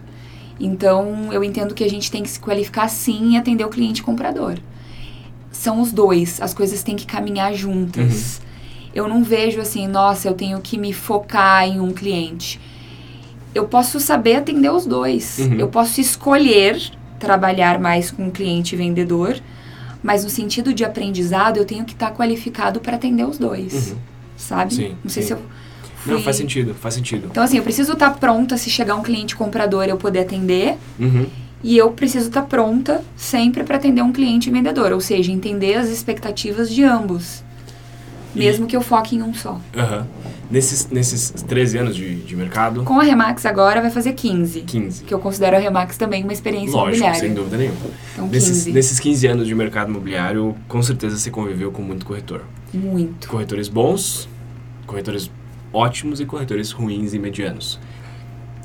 Então, 0.60 1.34
eu 1.34 1.44
entendo 1.44 1.74
que 1.74 1.84
a 1.84 1.90
gente 1.90 2.10
tem 2.10 2.24
que 2.24 2.30
se 2.30 2.40
qualificar 2.40 2.88
sim 2.88 3.34
e 3.34 3.38
atender 3.38 3.66
o 3.66 3.70
cliente 3.70 4.02
comprador. 4.02 4.58
São 5.52 5.82
os 5.82 5.92
dois, 5.92 6.40
as 6.40 6.54
coisas 6.54 6.84
têm 6.84 6.96
que 6.96 7.06
caminhar 7.06 7.54
juntas. 7.54 8.38
Uhum. 8.38 8.46
Eu 8.94 9.08
não 9.10 9.24
vejo 9.24 9.60
assim, 9.60 9.88
nossa, 9.88 10.30
eu 10.30 10.34
tenho 10.34 10.62
que 10.62 10.78
me 10.78 10.94
focar 10.94 11.68
em 11.68 11.82
um 11.82 11.92
cliente. 11.92 12.62
Eu 13.56 13.66
posso 13.66 14.02
saber 14.02 14.36
atender 14.36 14.70
os 14.70 14.86
dois. 14.86 15.40
Uhum. 15.40 15.56
Eu 15.56 15.70
posso 15.70 16.02
escolher 16.02 16.78
trabalhar 17.18 17.80
mais 17.80 18.12
com 18.12 18.30
cliente 18.30 18.76
e 18.76 18.78
vendedor, 18.78 19.38
mas 20.04 20.26
no 20.26 20.30
sentido 20.30 20.74
de 20.74 20.84
aprendizado, 20.84 21.58
eu 21.58 21.66
tenho 21.66 21.86
que 21.86 21.94
estar 21.94 22.10
tá 22.10 22.16
qualificado 22.16 22.82
para 22.82 22.98
atender 22.98 23.26
os 23.26 23.38
dois. 23.38 23.92
Uhum. 23.92 23.98
Sabe? 24.36 24.76
Sim, 24.76 24.96
Não 25.02 25.10
sei 25.10 25.24
sim. 25.24 25.28
se 25.28 25.34
eu. 25.34 25.42
Fui... 25.96 26.14
Não, 26.14 26.22
faz 26.22 26.36
sentido, 26.36 26.76
faz 26.76 26.94
sentido. 26.94 27.30
Então, 27.32 27.42
assim, 27.42 27.58
eu 27.58 27.64
preciso 27.64 27.94
estar 27.94 28.10
tá 28.10 28.18
pronta 28.18 28.58
se 28.58 28.70
chegar 28.70 28.96
um 28.96 29.02
cliente 29.02 29.36
comprador 29.36 29.86
eu 29.86 29.98
poder 29.98 30.20
atender. 30.20 30.78
Uhum. 31.00 31.26
E 31.64 31.78
eu 31.78 31.90
preciso 31.92 32.28
estar 32.28 32.42
tá 32.42 32.48
pronta 32.48 33.02
sempre 33.16 33.64
para 33.64 33.78
atender 33.78 34.02
um 34.04 34.12
cliente 34.12 34.52
vendedor, 34.52 34.92
ou 34.92 35.00
seja, 35.00 35.32
entender 35.32 35.76
as 35.76 35.88
expectativas 35.88 36.70
de 36.70 36.84
ambos. 36.84 37.45
E... 38.36 38.40
Mesmo 38.40 38.68
que 38.68 38.76
eu 38.76 38.82
foque 38.82 39.16
em 39.16 39.22
um 39.22 39.34
só. 39.34 39.54
Uhum. 39.54 40.06
Nesses, 40.50 40.88
nesses 40.90 41.32
13 41.32 41.78
anos 41.80 41.96
de, 41.96 42.16
de 42.16 42.36
mercado? 42.36 42.84
Com 42.84 43.00
a 43.00 43.04
Remax 43.04 43.46
agora 43.46 43.82
vai 43.82 43.90
fazer 43.90 44.14
15. 44.14 44.62
15. 44.62 45.04
Que 45.04 45.14
eu 45.14 45.20
considero 45.20 45.56
a 45.56 45.60
Remax 45.60 45.98
também 45.98 46.24
uma 46.24 46.34
experiência 46.34 46.72
Lógico, 46.72 46.98
imobiliária. 46.98 47.20
sem 47.20 47.34
dúvida 47.34 47.58
nenhuma. 47.58 47.78
Então, 48.14 48.28
nesses, 48.28 48.66
15. 48.66 48.72
nesses 48.74 49.00
15 49.00 49.28
anos 49.28 49.48
de 49.48 49.56
mercado 49.56 49.90
imobiliário, 49.90 50.56
com 50.68 50.84
certeza 50.84 51.18
você 51.18 51.32
conviveu 51.32 51.72
com 51.72 51.82
muito 51.82 52.06
corretor. 52.06 52.44
Muito. 52.74 53.28
Corretores 53.28 53.68
bons, 53.68 54.30
corretores 54.86 55.32
ótimos 55.74 56.20
e 56.20 56.26
corretores 56.26 56.72
ruins 56.72 57.14
e 57.14 57.20
medianos. 57.20 57.80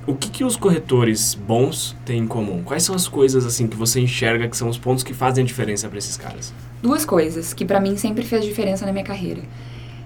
O 0.07 0.15
que, 0.15 0.31
que 0.31 0.45
os 0.45 0.57
corretores 0.57 1.35
bons 1.35 1.97
têm 2.05 2.21
em 2.21 2.27
comum? 2.27 2.62
Quais 2.62 2.83
são 2.83 2.95
as 2.95 3.07
coisas 3.07 3.45
assim 3.47 3.67
que 3.67 3.77
você 3.77 4.00
enxerga 4.00 4.49
que 4.49 4.57
são 4.57 4.69
os 4.69 4.79
pontos 4.79 5.05
que 5.05 5.12
fazem 5.15 5.45
a 5.45 5.47
diferença 5.47 5.89
para 5.89 5.99
esses 5.99 6.17
caras? 6.17 6.53
Duas 6.83 7.05
coisas 7.05 7.53
que 7.53 7.65
para 7.65 7.81
mim 7.81 7.97
sempre 7.97 8.25
fez 8.25 8.45
diferença 8.45 8.87
na 8.87 8.93
minha 8.93 9.05
carreira. 9.05 9.43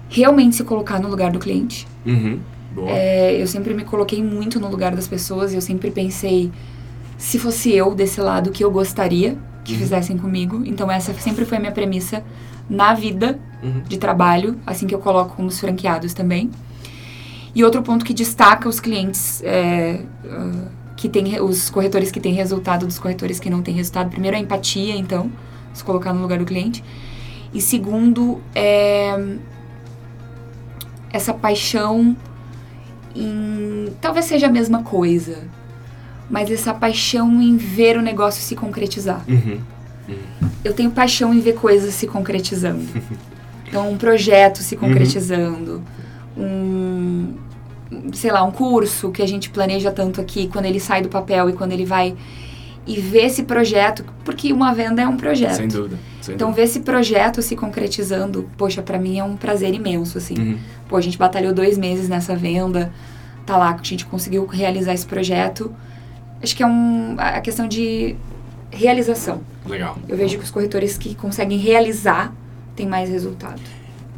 Realmente 0.09 0.57
se 0.57 0.63
colocar 0.63 0.99
no 0.99 1.07
lugar 1.09 1.31
do 1.31 1.39
cliente. 1.39 1.87
Uhum. 2.05 2.39
É, 2.87 3.41
eu 3.41 3.47
sempre 3.47 3.73
me 3.73 3.83
coloquei 3.85 4.21
muito 4.21 4.59
no 4.59 4.67
lugar 4.69 4.93
das 4.95 5.07
pessoas 5.07 5.53
e 5.53 5.55
eu 5.55 5.61
sempre 5.61 5.89
pensei 5.91 6.51
se 7.17 7.39
fosse 7.39 7.71
eu 7.71 7.95
desse 7.95 8.19
lado 8.19 8.51
que 8.51 8.63
eu 8.63 8.69
gostaria 8.69 9.37
que 9.63 9.73
Uhum. 9.73 9.79
fizessem 9.79 10.17
comigo. 10.17 10.61
Então 10.65 10.91
essa 10.91 11.13
sempre 11.13 11.45
foi 11.45 11.57
a 11.57 11.61
minha 11.61 11.71
premissa 11.71 12.23
na 12.69 12.93
vida 12.93 13.39
Uhum. 13.63 13.81
de 13.87 13.97
trabalho, 13.97 14.57
assim 14.65 14.85
que 14.85 14.93
eu 14.93 14.99
coloco 14.99 15.35
com 15.35 15.45
os 15.45 15.59
franqueados 15.59 16.13
também. 16.13 16.51
E 17.55 17.63
outro 17.63 17.81
ponto 17.81 18.03
que 18.03 18.13
destaca 18.13 18.67
os 18.67 18.79
clientes 18.81 19.41
é, 19.43 20.01
ah, 20.29 20.67
que 20.97 21.07
tem 21.07 21.39
os 21.39 21.69
corretores 21.69 22.11
que 22.11 22.19
têm 22.19 22.33
resultado 22.33 22.85
dos 22.85 22.99
corretores 22.99 23.39
que 23.39 23.49
não 23.49 23.61
têm 23.61 23.73
resultado. 23.73 24.09
Primeiro 24.09 24.35
a 24.35 24.39
empatia, 24.39 24.95
então, 24.95 25.31
se 25.75 25.83
colocar 25.83 26.13
no 26.13 26.21
lugar 26.21 26.39
do 26.39 26.45
cliente. 26.45 26.83
E 27.53 27.61
segundo 27.61 28.41
é 28.55 29.37
essa 31.11 31.33
paixão 31.33 32.15
em 33.15 33.93
talvez 34.01 34.25
seja 34.25 34.47
a 34.47 34.51
mesma 34.51 34.83
coisa, 34.83 35.43
mas 36.29 36.49
essa 36.51 36.73
paixão 36.73 37.41
em 37.41 37.55
ver 37.55 37.97
o 37.97 38.01
negócio 38.01 38.41
se 38.41 38.55
concretizar. 38.55 39.23
Uhum. 39.27 39.59
Eu 40.63 40.73
tenho 40.73 40.91
paixão 40.91 41.33
em 41.33 41.39
ver 41.39 41.53
coisas 41.53 41.93
se 41.93 42.07
concretizando. 42.07 42.85
Então, 43.67 43.91
um 43.91 43.97
projeto 43.97 44.59
se 44.59 44.77
concretizando, 44.77 45.83
um, 46.37 47.33
sei 48.13 48.31
lá, 48.31 48.41
um 48.43 48.51
curso 48.51 49.11
que 49.11 49.21
a 49.21 49.27
gente 49.27 49.49
planeja 49.49 49.91
tanto 49.91 50.21
aqui, 50.21 50.47
quando 50.47 50.65
ele 50.65 50.79
sai 50.79 51.01
do 51.01 51.09
papel 51.09 51.49
e 51.49 51.53
quando 51.53 51.73
ele 51.73 51.83
vai 51.83 52.15
e 52.87 52.99
ver 52.99 53.25
esse 53.25 53.43
projeto, 53.43 54.05
porque 54.23 54.53
uma 54.53 54.73
venda 54.73 55.01
é 55.01 55.07
um 55.07 55.17
projeto. 55.17 55.55
Sem 55.55 55.67
dúvida. 55.67 55.97
Sem 56.21 56.35
Então, 56.35 56.49
dúvida. 56.49 56.63
ver 56.65 56.69
esse 56.69 56.79
projeto 56.81 57.41
se 57.41 57.55
concretizando, 57.55 58.49
poxa, 58.57 58.81
pra 58.81 58.99
mim 58.99 59.17
é 59.17 59.23
um 59.23 59.35
prazer 59.35 59.73
imenso, 59.73 60.17
assim. 60.17 60.35
Uhum. 60.37 60.57
Pô, 60.87 60.95
a 60.97 61.01
gente 61.01 61.17
batalhou 61.17 61.53
dois 61.53 61.77
meses 61.77 62.07
nessa 62.07 62.35
venda, 62.35 62.91
tá 63.45 63.57
lá, 63.57 63.71
a 63.79 63.83
gente 63.83 64.05
conseguiu 64.05 64.45
realizar 64.45 64.93
esse 64.93 65.05
projeto. 65.05 65.73
Acho 66.43 66.55
que 66.55 66.61
é 66.61 66.67
um, 66.67 67.15
a 67.17 67.41
questão 67.41 67.67
de 67.67 68.15
realização. 68.71 69.41
Legal. 69.65 69.97
Eu 70.07 70.15
vejo 70.15 70.37
que 70.37 70.43
os 70.43 70.51
corretores 70.51 70.97
que 70.97 71.15
conseguem 71.15 71.57
realizar 71.57 72.33
têm 72.75 72.87
mais 72.87 73.09
resultado. 73.09 73.59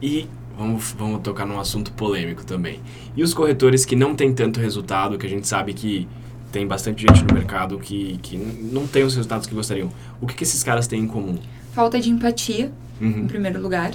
E 0.01 0.27
vamos, 0.57 0.93
vamos 0.97 1.21
tocar 1.21 1.45
num 1.45 1.59
assunto 1.59 1.91
polêmico 1.93 2.43
também. 2.45 2.81
E 3.15 3.23
os 3.23 3.33
corretores 3.33 3.85
que 3.85 3.95
não 3.95 4.13
têm 4.15 4.33
tanto 4.33 4.59
resultado, 4.59 5.17
que 5.17 5.25
a 5.25 5.29
gente 5.29 5.47
sabe 5.47 5.73
que 5.73 6.07
tem 6.51 6.65
bastante 6.67 7.01
gente 7.01 7.23
no 7.23 7.33
mercado 7.33 7.77
que, 7.79 8.19
que 8.21 8.37
não 8.37 8.87
tem 8.87 9.03
os 9.03 9.15
resultados 9.15 9.45
que 9.47 9.53
gostariam. 9.55 9.91
O 10.21 10.27
que, 10.27 10.33
que 10.35 10.43
esses 10.43 10.63
caras 10.63 10.87
têm 10.87 11.01
em 11.01 11.07
comum? 11.07 11.37
Falta 11.73 11.99
de 11.99 12.09
empatia, 12.09 12.71
em 13.01 13.05
Uhum. 13.05 13.27
primeiro 13.27 13.61
lugar. 13.61 13.91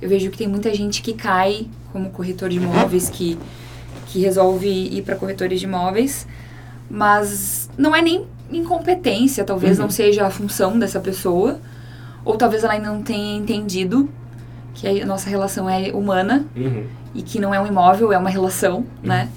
Eu 0.00 0.08
vejo 0.08 0.30
que 0.30 0.38
tem 0.38 0.46
muita 0.48 0.74
gente 0.74 1.02
que 1.02 1.12
cai 1.12 1.66
como 1.92 2.10
corretor 2.10 2.48
de 2.48 2.56
imóveis, 2.56 3.08
que, 3.10 3.38
que 4.06 4.20
resolve 4.20 4.68
ir 4.68 5.02
para 5.02 5.16
corretores 5.16 5.58
de 5.60 5.66
imóveis, 5.66 6.26
mas 6.90 7.68
não 7.76 7.94
é 7.94 8.00
nem 8.02 8.24
incompetência, 8.52 9.44
talvez 9.44 9.76
Uhum. 9.78 9.84
não 9.84 9.90
seja 9.90 10.26
a 10.26 10.30
função 10.30 10.78
dessa 10.78 11.00
pessoa, 11.00 11.58
ou 12.24 12.36
talvez 12.36 12.62
ela 12.64 12.72
ainda 12.74 12.88
não 12.88 13.02
tenha 13.02 13.36
entendido 13.36 14.08
que 14.74 14.86
a 15.02 15.06
nossa 15.06 15.28
relação 15.28 15.68
é 15.68 15.90
humana 15.92 16.44
Uhum. 16.54 16.84
e 17.14 17.22
que 17.22 17.40
não 17.40 17.52
é 17.54 17.60
um 17.60 17.66
imóvel, 17.66 18.12
é 18.12 18.18
uma 18.18 18.30
relação, 18.30 18.84
né? 19.02 19.28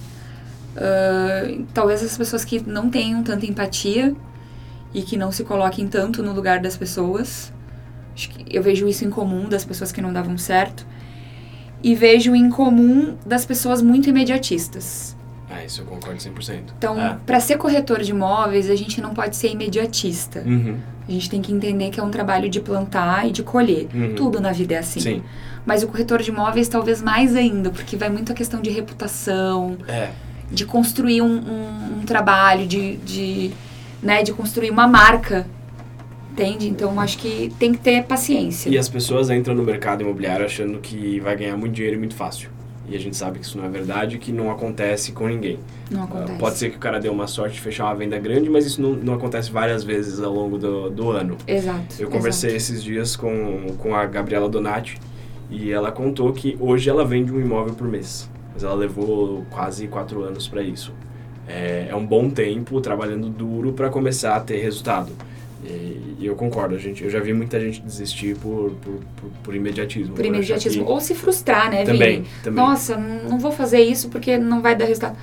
Ah, 0.77 1.47
talvez 1.73 2.03
as 2.03 2.17
pessoas 2.17 2.45
que 2.45 2.59
não 2.67 2.89
tenham 2.89 3.23
tanta 3.23 3.45
empatia 3.45 4.15
e 4.93 5.01
que 5.01 5.17
não 5.17 5.31
se 5.31 5.43
coloquem 5.43 5.87
tanto 5.87 6.23
no 6.23 6.33
lugar 6.33 6.59
das 6.59 6.75
pessoas. 6.77 7.51
Acho 8.15 8.29
que 8.29 8.45
eu 8.55 8.61
vejo 8.61 8.87
isso 8.87 9.05
em 9.05 9.09
comum 9.09 9.47
das 9.47 9.63
pessoas 9.63 9.91
que 9.91 10.01
não 10.01 10.11
davam 10.11 10.37
certo. 10.37 10.85
E 11.81 11.95
vejo 11.95 12.35
em 12.35 12.49
comum 12.49 13.15
das 13.25 13.45
pessoas 13.45 13.81
muito 13.81 14.09
imediatistas. 14.09 15.15
Ah, 15.49 15.63
isso 15.63 15.81
eu 15.81 15.85
concordo 15.85 16.19
100%. 16.19 16.73
Então, 16.77 16.99
É. 16.99 17.17
para 17.25 17.39
ser 17.39 17.57
corretor 17.57 18.01
de 18.03 18.11
imóveis, 18.11 18.69
a 18.69 18.75
gente 18.75 19.01
não 19.01 19.13
pode 19.13 19.35
ser 19.35 19.49
imediatista. 19.51 20.43
Uhum. 20.45 20.77
A 21.07 21.11
gente 21.11 21.29
tem 21.29 21.41
que 21.41 21.51
entender 21.51 21.89
que 21.89 21.99
é 21.99 22.03
um 22.03 22.11
trabalho 22.11 22.49
de 22.49 22.59
plantar 22.59 23.27
e 23.27 23.31
de 23.31 23.41
colher. 23.41 23.87
Uhum. 23.93 24.13
Tudo 24.13 24.39
na 24.39 24.51
vida 24.51 24.75
é 24.75 24.77
assim. 24.77 24.99
Sim. 24.99 25.23
Mas 25.65 25.81
o 25.81 25.87
corretor 25.87 26.21
de 26.21 26.29
imóveis 26.29 26.67
talvez 26.67 27.01
mais 27.01 27.35
ainda, 27.35 27.71
porque 27.71 27.95
vai 27.95 28.09
muito 28.09 28.31
a 28.31 28.35
questão 28.35 28.61
de 28.61 28.69
reputação, 28.69 29.77
É. 29.87 30.09
de 30.51 30.65
construir 30.65 31.21
um, 31.21 31.25
um- 31.37 31.99
um 32.01 32.05
trabalho, 32.05 32.65
de, 32.67 32.97
de, 32.97 33.51
né, 34.01 34.23
de 34.23 34.31
construir 34.33 34.71
uma 34.71 34.87
marca. 34.87 35.45
Entende? 36.31 36.69
Então 36.69 36.99
acho 36.99 37.17
que 37.17 37.51
tem 37.59 37.73
que 37.73 37.79
ter 37.79 38.03
paciência. 38.05 38.69
E 38.69 38.77
as 38.77 38.87
pessoas 38.87 39.29
entram 39.29 39.53
no 39.53 39.63
mercado 39.63 40.01
imobiliário 40.03 40.45
achando 40.45 40.79
que 40.79 41.19
vai 41.19 41.35
ganhar 41.35 41.57
muito 41.57 41.73
dinheiro 41.73 41.97
e 41.97 41.99
muito 41.99 42.15
fácil. 42.15 42.49
E 42.87 42.95
a 42.95 42.99
gente 42.99 43.15
sabe 43.17 43.37
que 43.39 43.45
isso 43.45 43.57
não 43.57 43.65
é 43.65 43.69
verdade, 43.69 44.17
que 44.17 44.31
não 44.31 44.49
acontece 44.49 45.11
com 45.11 45.27
ninguém. 45.27 45.59
Não 45.91 46.01
Ah, 46.01 46.05
acontece. 46.05 46.39
Pode 46.39 46.57
ser 46.57 46.69
que 46.71 46.77
o 46.77 46.79
cara 46.79 46.99
dê 46.99 47.09
uma 47.09 47.27
sorte 47.27 47.55
de 47.55 47.61
fechar 47.61 47.83
uma 47.85 47.93
venda 47.95 48.17
grande, 48.17 48.49
mas 48.49 48.65
isso 48.65 48.81
não, 48.81 48.93
não 48.93 49.13
acontece 49.13 49.51
várias 49.51 49.83
vezes 49.83 50.19
ao 50.21 50.33
longo 50.33 50.57
do, 50.57 50.89
do 50.89 51.11
ano. 51.11 51.37
Exato. 51.45 51.95
Eu 51.99 52.09
conversei 52.09 52.55
esses 52.55 52.81
dias 52.81 53.15
com, 53.15 53.67
com 53.77 53.93
a 53.93 54.05
Gabriela 54.05 54.49
Donati 54.49 54.97
e 55.51 55.71
ela 55.71 55.91
contou 55.91 56.31
que 56.33 56.57
hoje 56.59 56.89
ela 56.89 57.05
vende 57.05 57.31
um 57.31 57.39
imóvel 57.39 57.73
por 57.75 57.87
mês. 57.87 58.27
Mas 58.59 58.65
ela 58.65 58.75
levou 58.75 59.45
quase 59.49 59.87
quatro 59.87 60.21
anos 60.21 60.45
para 60.49 60.61
isso. 60.61 60.91
É, 61.47 61.87
é 61.89 61.95
um 61.95 62.05
bom 62.05 62.29
tempo 62.29 62.81
trabalhando 62.81 63.29
duro 63.29 63.71
para 63.71 63.89
começar 63.89 64.35
a 64.35 64.39
ter 64.41 64.57
resultado. 64.57 65.13
E, 65.63 66.17
e 66.19 66.25
eu 66.25 66.35
concordo, 66.35 66.75
a 66.75 66.77
gente, 66.77 67.01
eu 67.01 67.09
já 67.09 67.21
vi 67.21 67.31
muita 67.31 67.57
gente 67.57 67.79
desistir 67.81 68.35
por, 68.35 68.71
por, 68.81 68.95
por, 69.15 69.29
por 69.43 69.55
imediatismo. 69.55 70.13
Por 70.13 70.25
imediatismo. 70.25 70.83
que- 70.85 70.91
Ou 70.91 70.99
se 70.99 71.15
frustrar, 71.15 71.71
né, 71.71 71.85
Também, 71.85 72.17
Vini? 72.23 72.27
também. 72.43 72.61
Nossa, 72.61 72.97
não 72.97 73.39
vou 73.39 73.53
fazer 73.53 73.79
isso 73.79 74.09
porque 74.09 74.37
não 74.37 74.61
vai 74.61 74.75
dar 74.75 74.83
resultado. 74.85 75.15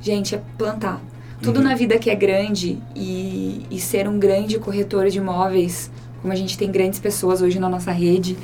Gente, 0.00 0.34
é 0.34 0.40
plantar. 0.56 0.98
Tudo 1.42 1.58
Uhum. 1.58 1.64
na 1.64 1.74
vida 1.74 1.98
que 1.98 2.08
é 2.08 2.14
grande 2.14 2.78
e, 2.96 3.66
e 3.70 3.78
ser 3.78 4.08
um 4.08 4.18
grande 4.18 4.58
corretor 4.58 5.10
de 5.10 5.18
imóveis, 5.18 5.90
como 6.22 6.32
a 6.32 6.36
gente 6.36 6.56
tem 6.56 6.70
grandes 6.70 6.98
pessoas 6.98 7.42
hoje 7.42 7.58
na 7.60 7.68
nossa 7.68 7.92
rede, 7.92 8.34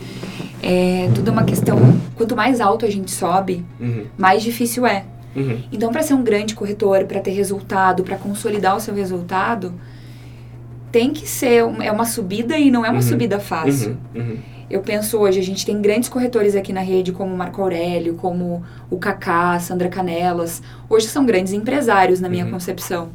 é 0.65 1.11
tudo 1.15 1.31
uma 1.31 1.45
questão. 1.45 1.79
Quanto 2.17 2.35
mais 2.35 2.61
alto 2.61 2.85
a 2.87 2.91
gente 2.91 3.11
sobe, 3.11 3.65
Uhum, 3.81 4.07
mais 4.17 4.43
difícil 4.43 4.87
é. 4.87 5.05
uhum, 5.37 5.63
Então, 5.71 5.93
para 5.93 6.03
ser 6.03 6.15
um 6.15 6.23
grande 6.23 6.55
corretor, 6.55 7.05
para 7.05 7.21
ter 7.21 7.33
resultado, 7.33 8.03
para 8.03 8.17
consolidar 8.17 8.77
o 8.77 8.81
seu 8.81 8.95
resultado, 8.95 9.75
tem 10.91 11.13
que 11.13 11.29
ser 11.29 11.65
é 11.83 11.91
uma 11.93 12.05
subida 12.05 12.57
e 12.57 12.71
não 12.71 12.85
é 12.85 12.89
uma 12.89 12.97
Uhum. 12.97 13.03
subida 13.03 13.39
fácil. 13.41 13.97
uhum, 14.15 14.21
uhum. 14.23 14.37
Eu 14.71 14.81
penso 14.81 15.19
hoje, 15.19 15.39
a 15.39 15.43
gente 15.43 15.65
tem 15.67 15.81
grandes 15.81 16.09
corretores 16.09 16.57
aqui 16.57 16.73
na 16.73 16.81
rede, 16.81 17.13
como 17.13 17.33
o 17.33 17.37
Marco 17.37 17.61
Aurélio, 17.61 18.15
como 18.15 18.63
o 18.91 18.97
Kaká, 18.97 19.59
Sandra 19.61 19.89
Canelas. 19.89 20.63
Hoje 20.89 21.07
são 21.07 21.27
grandes 21.27 21.53
empresários, 21.53 22.19
na 22.21 22.29
minha 22.31 22.47
Uhum. 22.47 22.51
concepção. 22.53 23.11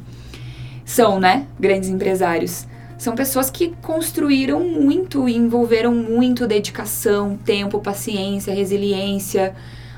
São, 0.84 1.18
né? 1.18 1.46
Grandes 1.58 1.88
empresários. 1.88 2.66
São 3.00 3.14
pessoas 3.14 3.48
que 3.50 3.72
construíram 3.80 4.60
muito 4.60 5.26
e 5.26 5.34
envolveram 5.34 5.94
muito 5.94 6.46
dedicação, 6.46 7.38
tempo, 7.42 7.80
paciência, 7.80 8.52
resiliência. 8.52 9.54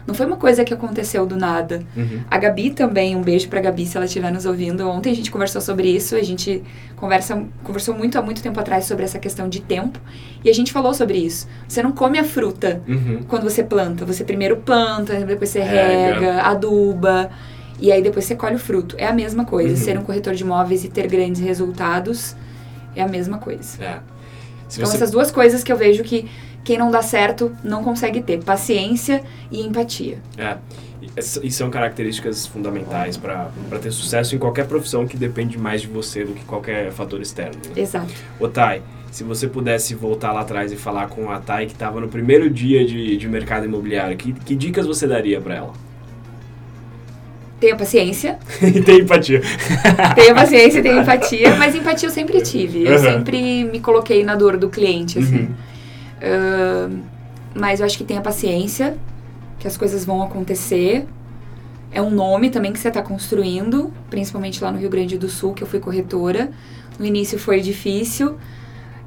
Não 0.06 0.14
foi 0.14 0.24
uma 0.24 0.36
coisa 0.36 0.62
que 0.64 0.72
aconteceu 0.72 1.26
do 1.26 1.36
nada. 1.36 1.82
Uhum. 1.96 2.20
A 2.30 2.38
Gabi 2.38 2.70
também, 2.70 3.16
um 3.16 3.20
beijo 3.20 3.48
pra 3.48 3.60
Gabi 3.60 3.86
se 3.86 3.96
ela 3.96 4.06
estiver 4.06 4.30
nos 4.30 4.46
ouvindo. 4.46 4.88
Ontem 4.88 5.10
a 5.10 5.16
gente 5.16 5.32
conversou 5.32 5.60
sobre 5.60 5.88
isso, 5.88 6.14
a 6.14 6.22
gente 6.22 6.62
conversa, 6.94 7.42
conversou 7.64 7.92
muito 7.92 8.16
há 8.16 8.22
muito 8.22 8.40
tempo 8.40 8.60
atrás 8.60 8.84
sobre 8.84 9.02
essa 9.04 9.18
questão 9.18 9.48
de 9.48 9.60
tempo 9.60 9.98
e 10.44 10.48
a 10.48 10.54
gente 10.54 10.72
falou 10.72 10.94
sobre 10.94 11.18
isso. 11.18 11.48
Você 11.66 11.82
não 11.82 11.90
come 11.90 12.20
a 12.20 12.24
fruta 12.24 12.82
Uhum. 12.86 13.24
quando 13.26 13.42
você 13.42 13.64
planta, 13.64 14.04
você 14.04 14.22
primeiro 14.22 14.58
planta, 14.58 15.16
depois 15.24 15.50
você 15.50 15.58
Rega. 15.60 16.20
rega, 16.20 16.42
aduba. 16.42 17.30
E 17.80 17.90
aí 17.90 18.00
depois 18.00 18.26
você 18.26 18.36
colhe 18.36 18.54
o 18.54 18.60
fruto. 18.60 18.94
É 18.96 19.08
a 19.08 19.12
mesma 19.12 19.44
coisa. 19.44 19.70
Uhum. 19.70 19.76
Ser 19.76 19.98
um 19.98 20.02
corretor 20.04 20.34
de 20.36 20.44
imóveis 20.44 20.84
e 20.84 20.88
ter 20.88 21.08
grandes 21.08 21.40
resultados 21.40 22.36
é 22.94 23.02
a 23.02 23.08
mesma 23.08 23.38
coisa. 23.38 23.82
É. 23.82 24.00
então, 24.72 24.86
você... 24.86 24.96
essas 24.96 25.10
duas 25.10 25.30
coisas 25.30 25.62
que 25.62 25.72
eu 25.72 25.76
vejo 25.76 26.02
que 26.02 26.28
quem 26.64 26.78
não 26.78 26.90
dá 26.90 27.02
certo 27.02 27.52
não 27.62 27.82
consegue 27.82 28.22
ter: 28.22 28.42
paciência 28.42 29.22
e 29.50 29.60
empatia. 29.60 30.18
É. 30.38 30.56
E 31.42 31.50
são 31.50 31.68
características 31.68 32.46
fundamentais 32.46 33.16
para 33.16 33.50
ter 33.82 33.90
sucesso 33.90 34.36
em 34.36 34.38
qualquer 34.38 34.66
profissão 34.66 35.06
que 35.06 35.16
depende 35.16 35.58
mais 35.58 35.82
de 35.82 35.88
você 35.88 36.24
do 36.24 36.32
que 36.32 36.44
qualquer 36.44 36.92
fator 36.92 37.20
externo. 37.20 37.56
Né? 37.66 37.82
Exato. 37.82 38.12
Ô, 38.38 38.48
Thay, 38.48 38.82
se 39.10 39.24
você 39.24 39.48
pudesse 39.48 39.94
voltar 39.94 40.32
lá 40.32 40.40
atrás 40.40 40.72
e 40.72 40.76
falar 40.76 41.08
com 41.08 41.30
a 41.30 41.40
Thay 41.40 41.66
que 41.66 41.72
estava 41.72 42.00
no 42.00 42.08
primeiro 42.08 42.48
dia 42.48 42.86
de, 42.86 43.16
de 43.16 43.28
mercado 43.28 43.66
imobiliário, 43.66 44.16
que, 44.16 44.32
que 44.32 44.54
dicas 44.54 44.86
você 44.86 45.06
daria 45.06 45.40
para 45.40 45.56
ela? 45.56 45.72
Tenha 47.62 47.76
paciência. 47.76 48.40
e 48.60 48.82
tenha 48.82 48.98
empatia. 48.98 49.40
tenha 50.16 50.34
paciência 50.34 50.80
e 50.80 50.82
tenha 50.82 50.98
empatia, 51.00 51.54
mas 51.54 51.76
empatia 51.76 52.08
eu 52.08 52.12
sempre 52.12 52.40
tive. 52.40 52.84
Eu 52.84 52.94
uhum. 52.94 52.98
sempre 52.98 53.62
me 53.62 53.78
coloquei 53.78 54.24
na 54.24 54.34
dor 54.34 54.56
do 54.56 54.68
cliente, 54.68 55.20
assim. 55.20 55.42
Uhum. 55.42 56.96
Uh, 56.96 57.02
mas 57.54 57.78
eu 57.78 57.86
acho 57.86 57.96
que 57.96 58.02
tenha 58.02 58.20
paciência, 58.20 58.96
que 59.60 59.68
as 59.68 59.76
coisas 59.76 60.04
vão 60.04 60.24
acontecer. 60.24 61.06
É 61.92 62.02
um 62.02 62.10
nome 62.10 62.50
também 62.50 62.72
que 62.72 62.80
você 62.80 62.88
está 62.88 63.00
construindo, 63.00 63.92
principalmente 64.10 64.60
lá 64.60 64.72
no 64.72 64.78
Rio 64.78 64.90
Grande 64.90 65.16
do 65.16 65.28
Sul, 65.28 65.54
que 65.54 65.62
eu 65.62 65.66
fui 65.68 65.78
corretora. 65.78 66.50
No 66.98 67.06
início 67.06 67.38
foi 67.38 67.60
difícil, 67.60 68.38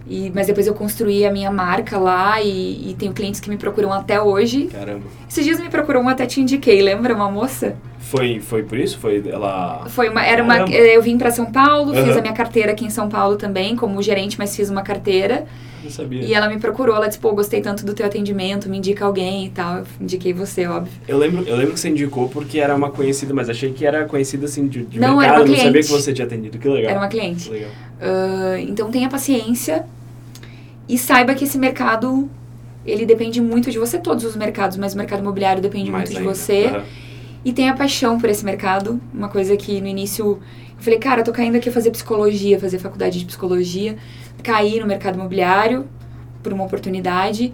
e, 0.08 0.32
mas 0.34 0.48
depois 0.48 0.68
eu 0.68 0.74
construí 0.74 1.26
a 1.26 1.32
minha 1.32 1.52
marca 1.52 1.98
lá 1.98 2.42
e, 2.42 2.92
e 2.92 2.96
tenho 2.98 3.12
clientes 3.14 3.40
que 3.40 3.50
me 3.50 3.58
procuram 3.58 3.92
até 3.92 4.22
hoje. 4.22 4.66
Caramba. 4.66 5.04
Esses 5.28 5.44
dias 5.44 5.60
me 5.60 5.70
procurou 5.70 6.04
um 6.04 6.10
até 6.10 6.26
te 6.26 6.40
indiquei, 6.40 6.82
lembra? 6.82 7.16
Uma 7.16 7.30
moça? 7.32 7.76
Foi, 8.00 8.40
foi 8.40 8.62
por 8.62 8.78
isso? 8.78 9.00
Foi 9.00 9.24
ela. 9.28 9.86
Foi 9.90 10.10
uma. 10.10 10.24
Era 10.24 10.44
uma 10.44 10.60
eu 10.70 11.02
vim 11.02 11.18
para 11.18 11.32
São 11.32 11.48
Paulo, 11.48 11.92
uhum. 11.92 12.06
fiz 12.06 12.16
a 12.16 12.22
minha 12.22 12.34
carteira 12.34 12.72
aqui 12.72 12.86
em 12.86 12.90
São 12.90 13.10
Paulo 13.10 13.36
também, 13.36 13.76
como 13.76 14.00
gerente, 14.02 14.38
mas 14.38 14.56
fiz 14.56 14.70
uma 14.70 14.84
carteira. 14.84 15.46
Não 15.84 15.90
sabia. 15.90 16.24
E 16.24 16.34
ela 16.34 16.48
me 16.48 16.60
procurou, 16.60 16.96
ela 16.96 17.08
disse, 17.08 17.20
pô, 17.20 17.32
gostei 17.34 17.62
tanto 17.62 17.86
do 17.86 17.94
teu 17.94 18.06
atendimento, 18.06 18.70
me 18.70 18.78
indica 18.78 19.06
alguém 19.06 19.46
e 19.46 19.50
tal. 19.50 19.80
Eu 19.80 19.86
indiquei 20.02 20.34
você, 20.34 20.66
óbvio. 20.68 20.92
Eu 21.08 21.18
lembro, 21.18 21.44
eu 21.48 21.56
lembro 21.56 21.74
que 21.74 21.80
você 21.80 21.90
indicou 21.90 22.28
porque 22.30 22.60
era 22.60 22.76
uma 22.76 22.90
conhecida, 22.90 23.34
mas 23.34 23.50
achei 23.50 23.72
que 23.72 23.86
era 23.86 24.06
conhecida 24.06 24.46
assim 24.46 24.68
de, 24.68 24.84
de 24.84 25.00
não, 25.00 25.18
mercado, 25.18 25.24
era 25.24 25.34
uma 25.34 25.46
cliente. 25.46 25.64
não 25.64 25.68
sabia 25.68 25.82
que 25.82 25.88
você 25.88 26.14
tinha 26.14 26.26
atendido. 26.26 26.58
Que 26.58 26.68
legal. 26.68 26.92
Era 26.92 27.00
uma 27.00 27.08
cliente. 27.08 27.50
Legal. 27.50 27.70
Uh, 27.70 28.58
então 28.68 28.90
tenha 28.92 29.10
paciência 29.10 29.86
e 30.88 30.98
saiba 30.98 31.34
que 31.34 31.44
esse 31.44 31.58
mercado, 31.58 32.30
ele 32.86 33.06
depende 33.06 33.42
muito 33.42 33.72
de 33.72 33.80
você, 33.80 33.98
todos 33.98 34.24
os 34.24 34.36
mercados, 34.36 34.78
mas 34.78 34.94
o 34.94 34.98
mercado 34.98 35.20
imobiliário 35.20 35.62
depende 35.62 35.92
Mais 35.92 36.10
muito 36.10 36.20
ainda. 36.20 36.32
de 36.32 36.38
você. 36.38 36.68
Uhum. 36.68 36.84
E 37.44 37.54
tenha 37.54 37.76
paixão 37.76 38.20
por 38.20 38.30
esse 38.30 38.44
mercado, 38.44 39.00
uma 39.14 39.30
coisa 39.30 39.56
que 39.56 39.80
no 39.80 39.88
início 39.88 40.40
eu 40.78 40.84
falei, 40.84 41.00
cara, 41.00 41.22
eu 41.22 41.26
tô 41.26 41.32
caindo 41.32 41.56
aqui 41.56 41.70
a 41.70 41.72
fazer 41.72 41.92
psicologia, 41.92 42.60
fazer 42.60 42.80
faculdade 42.80 43.20
de 43.20 43.26
psicologia, 43.26 43.98
caí 44.44 44.80
no 44.80 44.88
mercado 44.88 45.16
imobiliário 45.16 45.88
por 46.42 46.54
uma 46.54 46.64
oportunidade. 46.64 47.54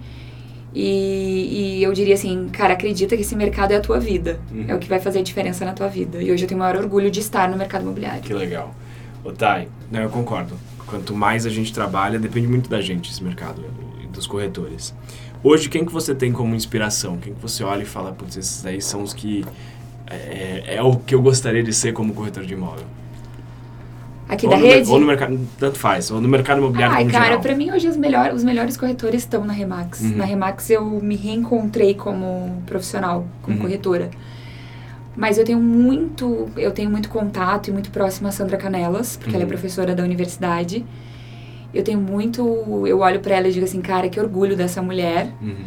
E, 0.74 1.78
e, 1.78 1.82
eu 1.82 1.92
diria 1.92 2.14
assim, 2.14 2.48
cara, 2.50 2.72
acredita 2.72 3.14
que 3.14 3.22
esse 3.22 3.36
mercado 3.36 3.72
é 3.72 3.76
a 3.76 3.80
tua 3.80 4.00
vida. 4.00 4.40
Uhum. 4.50 4.64
É 4.68 4.74
o 4.74 4.78
que 4.78 4.88
vai 4.88 4.98
fazer 4.98 5.18
a 5.18 5.22
diferença 5.22 5.64
na 5.64 5.72
tua 5.72 5.86
vida. 5.86 6.22
E 6.22 6.32
hoje 6.32 6.44
eu 6.44 6.48
tenho 6.48 6.58
o 6.58 6.62
maior 6.62 6.76
orgulho 6.76 7.10
de 7.10 7.20
estar 7.20 7.48
no 7.50 7.56
mercado 7.56 7.82
imobiliário. 7.82 8.22
Que 8.22 8.32
legal. 8.32 8.74
Otai, 9.22 9.68
não, 9.90 10.00
eu 10.00 10.08
concordo. 10.08 10.56
Quanto 10.92 11.14
mais 11.14 11.46
a 11.46 11.48
gente 11.48 11.72
trabalha, 11.72 12.18
depende 12.18 12.46
muito 12.46 12.68
da 12.68 12.78
gente 12.78 13.10
esse 13.10 13.24
mercado 13.24 13.64
e 14.04 14.06
dos 14.08 14.26
corretores. 14.26 14.94
Hoje, 15.42 15.70
quem 15.70 15.86
que 15.86 15.92
você 15.92 16.14
tem 16.14 16.30
como 16.30 16.54
inspiração? 16.54 17.16
Quem 17.16 17.32
que 17.32 17.40
você 17.40 17.64
olha 17.64 17.80
e 17.80 17.86
fala, 17.86 18.12
putz, 18.12 18.36
esses 18.36 18.66
aí 18.66 18.82
são 18.82 19.02
os 19.02 19.14
que... 19.14 19.42
É, 20.06 20.76
é 20.76 20.82
o 20.82 20.96
que 20.96 21.14
eu 21.14 21.22
gostaria 21.22 21.62
de 21.62 21.72
ser 21.72 21.94
como 21.94 22.12
corretor 22.12 22.44
de 22.44 22.52
imóvel. 22.52 22.84
Aqui 24.28 24.44
ou 24.44 24.52
da 24.52 24.58
rede? 24.58 24.90
Ou 24.90 25.00
no 25.00 25.06
mercado, 25.06 25.40
tanto 25.58 25.78
faz, 25.78 26.10
ou 26.10 26.20
no 26.20 26.28
mercado 26.28 26.58
imobiliário 26.58 26.94
Ai, 26.94 27.06
cara, 27.06 27.38
pra 27.38 27.54
mim 27.54 27.70
hoje 27.70 27.88
os, 27.88 27.96
melhor, 27.96 28.34
os 28.34 28.44
melhores 28.44 28.76
corretores 28.76 29.22
estão 29.22 29.46
na 29.46 29.54
Remax. 29.54 30.02
Uhum. 30.02 30.16
Na 30.16 30.26
Remax 30.26 30.68
eu 30.68 30.84
me 30.84 31.16
reencontrei 31.16 31.94
como 31.94 32.62
profissional, 32.66 33.26
como 33.40 33.56
uhum. 33.56 33.62
corretora. 33.62 34.10
Mas 35.16 35.36
eu 35.36 35.44
tenho 35.44 35.60
muito, 35.60 36.48
eu 36.56 36.70
tenho 36.70 36.90
muito 36.90 37.08
contato 37.08 37.68
e 37.68 37.70
muito 37.70 37.90
próximo 37.90 38.28
a 38.28 38.32
Sandra 38.32 38.56
Canelas, 38.56 39.16
porque 39.16 39.30
uhum. 39.30 39.36
ela 39.36 39.44
é 39.44 39.46
uhum. 39.46 39.48
professora 39.48 39.94
da 39.94 40.02
universidade. 40.02 40.84
Eu 41.72 41.82
tenho 41.82 42.00
muito, 42.00 42.86
eu 42.86 43.00
olho 43.00 43.20
para 43.20 43.36
ela 43.36 43.48
e 43.48 43.52
digo 43.52 43.64
assim, 43.64 43.80
cara, 43.80 44.08
que 44.08 44.18
orgulho 44.18 44.56
dessa 44.56 44.80
mulher. 44.82 45.30
Uhum. 45.40 45.64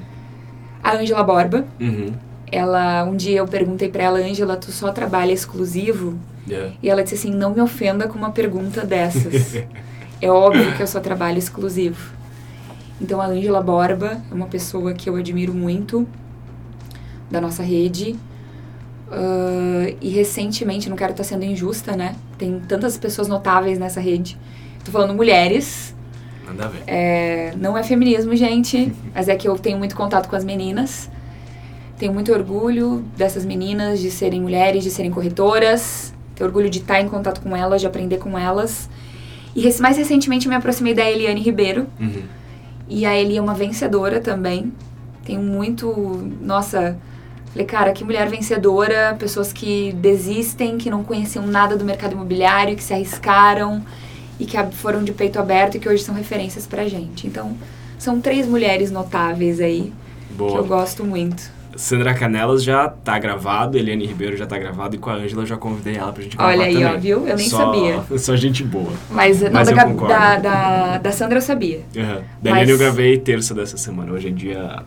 A 0.84 0.96
Ângela 0.96 1.24
Borba. 1.24 1.65
Uhum. 1.80 2.13
Ela, 2.52 3.04
um 3.06 3.15
dia 3.15 3.39
eu 3.39 3.48
perguntei 3.48 3.89
para 3.89 4.04
ela, 4.04 4.20
Ângela, 4.20 4.56
tu 4.56 4.72
só 4.72 4.91
trabalha 4.91 5.32
exclusivo? 5.32 6.17
Yeah. 6.48 6.74
E 6.82 6.89
ela 6.89 7.04
disse 7.04 7.15
assim, 7.15 7.32
não 7.32 7.54
me 7.54 7.62
ofenda 7.62 8.08
com 8.08 8.17
uma 8.17 8.32
pergunta 8.32 8.86
dessas. 8.86 9.56
é 10.22 10.32
óbvio 10.32 10.76
que 10.76 10.82
eu 10.82 10.88
só 10.88 11.00
trabalho 11.00 11.38
exclusivo. 11.38 12.13
Então 13.02 13.20
a 13.20 13.26
Ângela 13.26 13.62
Borba 13.62 14.22
é 14.30 14.34
uma 14.34 14.48
pessoa 14.48 14.93
que 14.93 15.10
eu 15.10 15.15
admiro 15.15 15.54
muito 15.54 16.08
da 17.30 17.41
nossa 17.41 17.63
rede. 17.63 18.15
Uh, 19.08 19.96
e 20.02 20.10
recentemente, 20.10 20.89
não 20.89 20.96
quero 20.96 21.12
estar 21.12 21.24
sendo 21.24 21.46
injusta, 21.46 21.96
né? 21.96 22.15
Tem 22.38 22.60
tantas 22.68 22.98
pessoas 22.98 23.28
notáveis 23.28 23.78
nessa 23.78 24.00
rede. 24.00 24.38
Tô 24.84 24.91
falando 24.91 25.13
mulheres. 25.13 25.96
Manda 26.46 26.68
ver. 26.68 26.84
É, 26.88 27.54
não 27.58 27.78
é 27.78 27.84
feminismo, 27.84 28.36
gente, 28.36 28.94
mas 29.13 29.28
é 29.28 29.36
que 29.36 29.48
eu 29.48 29.58
tenho 29.58 29.78
muito 29.78 29.96
contato 29.96 30.28
com 30.28 30.36
as 30.36 30.44
meninas. 30.44 31.10
Tenho 31.98 32.13
muito 32.13 32.32
orgulho 32.34 33.06
dessas 33.15 33.46
meninas 33.46 34.00
de 34.00 34.12
serem 34.12 34.41
mulheres, 34.41 34.84
de 34.84 34.89
serem 34.89 35.12
corretoras. 35.12 36.13
Tenho 36.36 36.48
orgulho 36.48 36.70
de 36.70 36.80
estar 36.80 37.00
em 37.00 37.08
contato 37.08 37.41
com 37.41 37.56
elas, 37.56 37.82
de 37.82 37.88
aprender 37.88 38.18
com 38.18 38.38
elas. 38.38 38.89
E 39.56 39.63
mais 39.80 39.98
recentemente 39.98 40.50
me 40.50 40.56
aproximei 40.56 40.94
da 40.94 41.10
Eliane 41.10 41.41
Ribeiro. 41.41 41.88
Uhum. 42.00 42.24
E 42.89 43.06
a 43.06 43.15
Eli 43.15 43.38
é 43.38 43.41
uma 43.41 43.54
vencedora 43.54 44.20
também. 44.20 44.74
Tenho 45.24 45.41
muito. 45.41 45.88
Nossa 46.41 46.98
Falei, 47.56 47.65
cara, 47.65 47.94
que 47.94 48.04
mulher 48.04 48.28
vencedora, 48.28 49.15
pessoas 49.18 49.54
que 49.54 49.94
desistem, 49.94 50.78
que 50.78 50.89
não 50.89 51.06
conheciam 51.06 51.48
nada 51.48 51.78
do 51.78 51.86
mercado 51.86 52.12
imobiliário, 52.12 52.76
que 52.76 52.84
se 52.84 52.94
arriscaram 52.94 53.82
e 54.38 54.46
que 54.46 54.58
foram 54.74 55.02
de 55.06 55.13
peito 55.13 55.39
aberto 55.39 55.76
e 55.76 55.80
que 55.80 55.88
hoje 55.88 56.04
são 56.04 56.13
referências 56.13 56.68
pra 56.68 56.86
gente. 56.86 57.26
Então, 57.26 57.56
são 57.98 58.20
três 58.20 58.46
mulheres 58.46 58.91
notáveis 58.91 59.62
aí 59.62 59.94
Boa. 60.32 60.52
que 60.52 60.58
eu 60.58 60.65
gosto 60.65 61.06
muito. 61.06 61.50
Sandra 61.78 62.13
Canelas 62.13 62.62
já 62.62 62.89
tá 62.89 63.18
gravado, 63.18 63.78
Eliane 63.78 64.06
Ribeiro 64.06 64.36
já 64.36 64.46
tá 64.46 64.60
gravado 64.60 64.98
e 64.98 65.00
com 65.00 65.10
a 65.10 65.13
Ângela 65.13 65.44
eu 65.44 65.48
já 65.48 65.56
convidei 65.56 65.96
ela 65.96 66.12
pra 66.12 66.24
gente 66.24 66.36
gravar 66.36 66.52
Olha 66.52 66.65
aí, 66.65 66.74
também. 66.74 66.94
ó, 66.94 66.98
viu? 66.98 67.26
Eu 67.26 67.38
nem 67.38 67.48
só, 67.48 67.58
sabia. 67.58 68.18
Só 68.18 68.36
gente 68.36 68.65
boa. 68.65 68.91
Mas, 69.10 69.39
não, 69.39 69.52
Mas 69.52 69.70
da, 69.70 69.86
da, 69.86 70.38
da, 70.38 70.98
da, 70.98 71.12
Sandra 71.13 71.38
eu 71.38 71.41
sabia. 71.41 71.86
Uhum. 71.96 72.04
Da 72.04 72.52
Mas... 72.52 72.63
Eliane 72.63 72.72
eu 72.72 72.78
gravei 72.78 73.18
terça 73.18 73.54
dessa 73.54 73.78
semana, 73.78 74.12
hoje 74.12 74.28
é 74.28 74.32
dia 74.32 74.84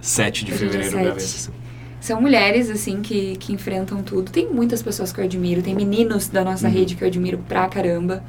7 0.00 0.44
de 0.44 0.52
fevereiro 0.52 0.96
eu 0.96 1.02
gravei 1.02 1.24
essa 1.24 1.38
semana. 1.38 1.61
São 2.02 2.20
mulheres, 2.20 2.68
assim, 2.68 3.00
que, 3.00 3.36
que 3.36 3.52
enfrentam 3.52 4.02
tudo. 4.02 4.32
Tem 4.32 4.48
muitas 4.48 4.82
pessoas 4.82 5.12
que 5.12 5.20
eu 5.20 5.24
admiro, 5.24 5.62
tem 5.62 5.72
meninos 5.72 6.26
da 6.26 6.42
nossa 6.42 6.66
uhum. 6.66 6.74
rede 6.74 6.96
que 6.96 7.04
eu 7.04 7.06
admiro 7.06 7.38
pra 7.46 7.68
caramba. 7.68 8.24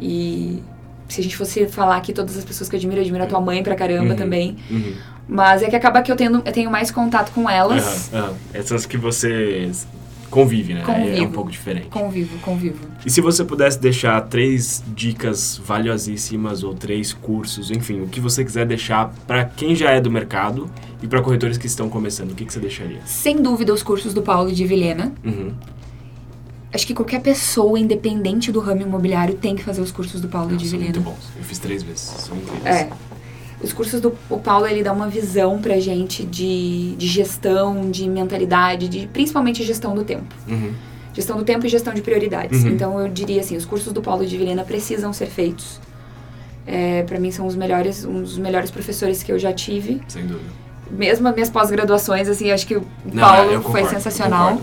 E 0.00 0.62
se 1.06 1.20
a 1.20 1.22
gente 1.22 1.36
fosse 1.36 1.66
falar 1.66 1.98
aqui 1.98 2.14
todas 2.14 2.34
as 2.34 2.46
pessoas 2.46 2.66
que 2.66 2.74
eu 2.74 2.78
admiro, 2.78 2.98
eu 2.98 3.02
admiro 3.02 3.22
a 3.22 3.26
tua 3.26 3.42
mãe 3.42 3.62
pra 3.62 3.74
caramba 3.74 4.12
uhum. 4.12 4.16
também. 4.16 4.56
Uhum. 4.70 4.94
Mas 5.28 5.62
é 5.62 5.68
que 5.68 5.76
acaba 5.76 6.00
que 6.00 6.10
eu 6.10 6.16
tenho, 6.16 6.42
eu 6.46 6.52
tenho 6.52 6.70
mais 6.70 6.90
contato 6.90 7.30
com 7.32 7.48
elas. 7.48 8.10
Essas 8.54 8.86
que 8.86 8.96
você 8.96 9.70
convive, 10.34 10.74
né? 10.74 10.82
Convivo. 10.82 11.16
É 11.16 11.22
um 11.22 11.30
pouco 11.30 11.50
diferente. 11.50 11.86
Convivo, 11.86 12.36
convivo. 12.40 12.78
E 13.06 13.10
se 13.10 13.20
você 13.20 13.44
pudesse 13.44 13.78
deixar 13.78 14.20
três 14.22 14.82
dicas 14.94 15.60
valiosíssimas 15.64 16.64
ou 16.64 16.74
três 16.74 17.12
cursos, 17.12 17.70
enfim, 17.70 18.00
o 18.00 18.08
que 18.08 18.18
você 18.20 18.44
quiser 18.44 18.66
deixar 18.66 19.14
para 19.28 19.44
quem 19.44 19.76
já 19.76 19.92
é 19.92 20.00
do 20.00 20.10
mercado 20.10 20.68
e 21.00 21.06
para 21.06 21.22
corretores 21.22 21.56
que 21.56 21.68
estão 21.68 21.88
começando, 21.88 22.32
o 22.32 22.34
que, 22.34 22.44
que 22.44 22.52
você 22.52 22.58
deixaria? 22.58 23.00
Sem 23.06 23.40
dúvida, 23.40 23.72
os 23.72 23.82
cursos 23.82 24.12
do 24.12 24.22
Paulo 24.22 24.50
de 24.50 24.66
Vilhena. 24.66 25.12
Uhum. 25.24 25.52
Acho 26.72 26.84
que 26.84 26.94
qualquer 26.94 27.20
pessoa, 27.20 27.78
independente 27.78 28.50
do 28.50 28.58
ramo 28.58 28.82
imobiliário, 28.82 29.34
tem 29.36 29.54
que 29.54 29.62
fazer 29.62 29.80
os 29.80 29.92
cursos 29.92 30.20
do 30.20 30.26
Paulo 30.26 30.50
Não, 30.50 30.56
de 30.56 30.64
Vilhena. 30.64 30.84
muito 30.86 31.00
bons. 31.00 31.30
Eu 31.38 31.44
fiz 31.44 31.60
três 31.60 31.84
vezes. 31.84 32.00
São 32.00 32.36
incríveis. 32.36 32.64
É. 32.66 32.90
Os 33.62 33.72
cursos 33.72 34.00
do 34.00 34.14
o 34.28 34.38
Paulo, 34.38 34.66
ele 34.66 34.82
dá 34.82 34.92
uma 34.92 35.08
visão 35.08 35.58
pra 35.58 35.78
gente 35.78 36.24
de, 36.24 36.94
de 36.96 37.06
gestão, 37.06 37.90
de 37.90 38.08
mentalidade, 38.08 38.88
de 38.88 39.06
principalmente 39.06 39.62
gestão 39.62 39.94
do 39.94 40.04
tempo. 40.04 40.34
Uhum. 40.48 40.72
Gestão 41.12 41.36
do 41.36 41.44
tempo 41.44 41.64
e 41.64 41.68
gestão 41.68 41.94
de 41.94 42.02
prioridades. 42.02 42.64
Uhum. 42.64 42.70
Então, 42.70 43.00
eu 43.00 43.08
diria 43.08 43.40
assim, 43.40 43.56
os 43.56 43.64
cursos 43.64 43.92
do 43.92 44.02
Paulo 44.02 44.26
de 44.26 44.36
Vilhena 44.36 44.64
precisam 44.64 45.12
ser 45.12 45.26
feitos. 45.26 45.80
É, 46.66 47.02
para 47.04 47.18
mim, 47.20 47.30
são 47.30 47.46
os 47.46 47.54
melhores, 47.54 48.04
um 48.04 48.22
dos 48.22 48.36
melhores 48.36 48.70
professores 48.70 49.22
que 49.22 49.30
eu 49.30 49.38
já 49.38 49.52
tive. 49.52 50.00
Sem 50.08 50.26
dúvida. 50.26 50.50
Mesmo 50.90 51.26
as 51.28 51.34
minhas 51.34 51.50
pós-graduações, 51.50 52.28
assim, 52.28 52.50
acho 52.50 52.66
que 52.66 52.76
o 52.76 52.84
Não, 53.04 53.22
Paulo 53.22 53.54
concordo, 53.54 53.70
foi 53.70 53.84
sensacional. 53.84 54.58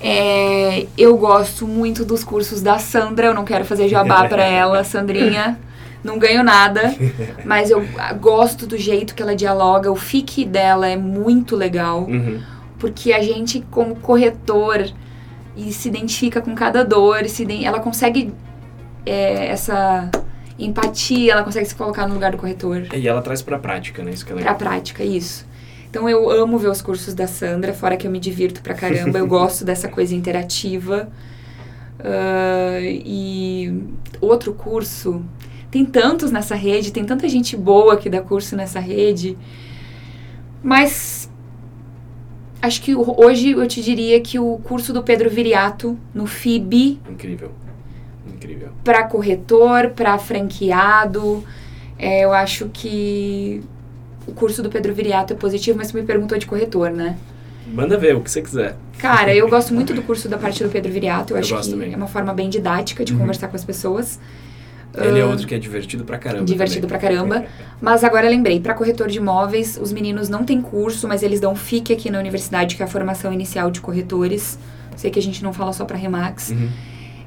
É, 0.00 0.86
eu 0.96 1.16
gosto 1.16 1.66
muito 1.66 2.04
dos 2.04 2.24
cursos 2.24 2.62
da 2.62 2.78
Sandra, 2.78 3.26
eu 3.26 3.34
não 3.34 3.44
quero 3.44 3.64
fazer 3.64 3.86
jabá 3.86 4.26
para 4.26 4.44
ela, 4.44 4.82
Sandrinha 4.82 5.58
não 6.02 6.18
ganho 6.18 6.42
nada, 6.42 6.94
mas 7.44 7.70
eu 7.70 7.84
gosto 8.20 8.66
do 8.66 8.76
jeito 8.76 9.14
que 9.14 9.22
ela 9.22 9.34
dialoga. 9.34 9.90
O 9.90 9.96
fique 9.96 10.44
dela 10.44 10.88
é 10.88 10.96
muito 10.96 11.56
legal, 11.56 12.02
uhum. 12.02 12.40
porque 12.78 13.12
a 13.12 13.22
gente, 13.22 13.60
como 13.70 13.96
corretor 13.96 14.90
e 15.56 15.72
se 15.72 15.88
identifica 15.88 16.40
com 16.40 16.54
cada 16.54 16.84
dor, 16.84 17.26
se, 17.28 17.46
ela 17.64 17.80
consegue 17.80 18.32
é, 19.04 19.48
essa 19.48 20.10
empatia, 20.58 21.32
ela 21.32 21.42
consegue 21.42 21.66
se 21.66 21.74
colocar 21.74 22.06
no 22.06 22.14
lugar 22.14 22.32
do 22.32 22.38
corretor. 22.38 22.86
E 22.94 23.08
ela 23.08 23.22
traz 23.22 23.42
pra 23.42 23.58
prática, 23.58 24.02
né? 24.02 24.10
Isso 24.10 24.24
que 24.24 24.32
é 24.32 24.36
legal. 24.36 24.54
Pra 24.54 24.68
prática, 24.68 25.02
isso. 25.02 25.48
Então 25.88 26.08
eu 26.08 26.30
amo 26.30 26.56
ver 26.56 26.68
os 26.68 26.80
cursos 26.80 27.14
da 27.14 27.26
Sandra, 27.26 27.74
fora 27.74 27.96
que 27.96 28.06
eu 28.06 28.10
me 28.10 28.20
divirto 28.20 28.62
pra 28.62 28.74
caramba, 28.74 29.18
eu 29.18 29.26
gosto 29.28 29.64
dessa 29.64 29.88
coisa 29.88 30.14
interativa. 30.14 31.08
Uh, 31.98 32.80
e 32.82 33.84
outro 34.20 34.54
curso, 34.54 35.22
tem 35.70 35.84
tantos 35.84 36.32
nessa 36.32 36.54
rede, 36.54 36.92
tem 36.92 37.04
tanta 37.04 37.28
gente 37.28 37.56
boa 37.56 37.96
que 37.96 38.10
dá 38.10 38.20
curso 38.20 38.56
nessa 38.56 38.80
rede, 38.80 39.38
mas 40.62 41.30
acho 42.60 42.82
que 42.82 42.94
hoje 42.94 43.52
eu 43.52 43.66
te 43.66 43.82
diria 43.82 44.20
que 44.20 44.38
o 44.38 44.58
curso 44.58 44.92
do 44.92 45.02
Pedro 45.02 45.30
Viriato 45.30 45.98
no 46.14 46.26
FIB. 46.26 47.00
Incrível. 47.08 47.52
Incrível. 48.28 48.68
Para 48.84 49.04
corretor, 49.04 49.90
para 49.90 50.18
franqueado, 50.18 51.44
é, 51.98 52.24
eu 52.24 52.32
acho 52.32 52.68
que 52.72 53.62
o 54.26 54.32
curso 54.32 54.62
do 54.62 54.70
Pedro 54.70 54.92
Viriato 54.92 55.32
é 55.32 55.36
positivo, 55.36 55.78
mas 55.78 55.88
você 55.88 56.00
me 56.00 56.06
perguntou 56.06 56.36
de 56.36 56.46
corretor, 56.46 56.90
né? 56.90 57.16
Manda 57.66 57.96
ver 57.96 58.16
o 58.16 58.20
que 58.20 58.30
você 58.30 58.42
quiser. 58.42 58.76
Cara, 58.98 59.34
eu 59.34 59.48
gosto 59.48 59.72
muito 59.72 59.94
do 59.94 60.02
curso 60.02 60.28
da 60.28 60.36
parte 60.36 60.62
do 60.62 60.68
Pedro 60.68 60.92
Viriato. 60.92 61.32
Eu, 61.32 61.36
eu 61.36 61.40
acho 61.40 61.60
que 61.60 61.70
também. 61.70 61.92
é 61.92 61.96
uma 61.96 62.08
forma 62.08 62.34
bem 62.34 62.48
didática 62.48 63.04
de 63.04 63.12
uhum. 63.12 63.20
conversar 63.20 63.48
com 63.48 63.56
as 63.56 63.64
pessoas. 63.64 64.18
Ele 64.94 65.20
é 65.20 65.24
outro 65.24 65.46
que 65.46 65.54
é 65.54 65.58
divertido 65.58 66.04
pra 66.04 66.18
caramba. 66.18 66.44
Divertido 66.44 66.86
também. 66.86 66.98
pra 66.98 67.08
caramba. 67.08 67.44
Mas 67.80 68.02
agora 68.02 68.28
lembrei, 68.28 68.58
para 68.60 68.74
corretor 68.74 69.08
de 69.08 69.18
imóveis, 69.18 69.78
os 69.80 69.92
meninos 69.92 70.28
não 70.28 70.44
têm 70.44 70.60
curso, 70.60 71.06
mas 71.06 71.22
eles 71.22 71.40
dão 71.40 71.54
FIC 71.54 71.92
aqui 71.92 72.10
na 72.10 72.18
universidade, 72.18 72.76
que 72.76 72.82
é 72.82 72.84
a 72.84 72.88
formação 72.88 73.32
inicial 73.32 73.70
de 73.70 73.80
corretores. 73.80 74.58
Sei 74.96 75.10
que 75.10 75.18
a 75.18 75.22
gente 75.22 75.42
não 75.42 75.52
fala 75.52 75.72
só 75.72 75.84
pra 75.84 75.96
Remax. 75.96 76.50
Uhum. 76.50 76.68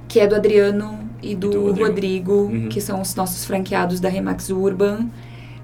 Que 0.07 0.19
é 0.19 0.27
do 0.27 0.35
Adriano 0.35 0.99
e 1.21 1.35
do, 1.35 1.49
do 1.49 1.61
Rodrigo, 1.67 1.87
Rodrigo 1.87 2.33
uhum. 2.33 2.69
que 2.69 2.81
são 2.81 3.01
os 3.01 3.15
nossos 3.15 3.45
franqueados 3.45 3.99
da 3.99 4.09
Remax 4.09 4.49
Urban 4.49 5.09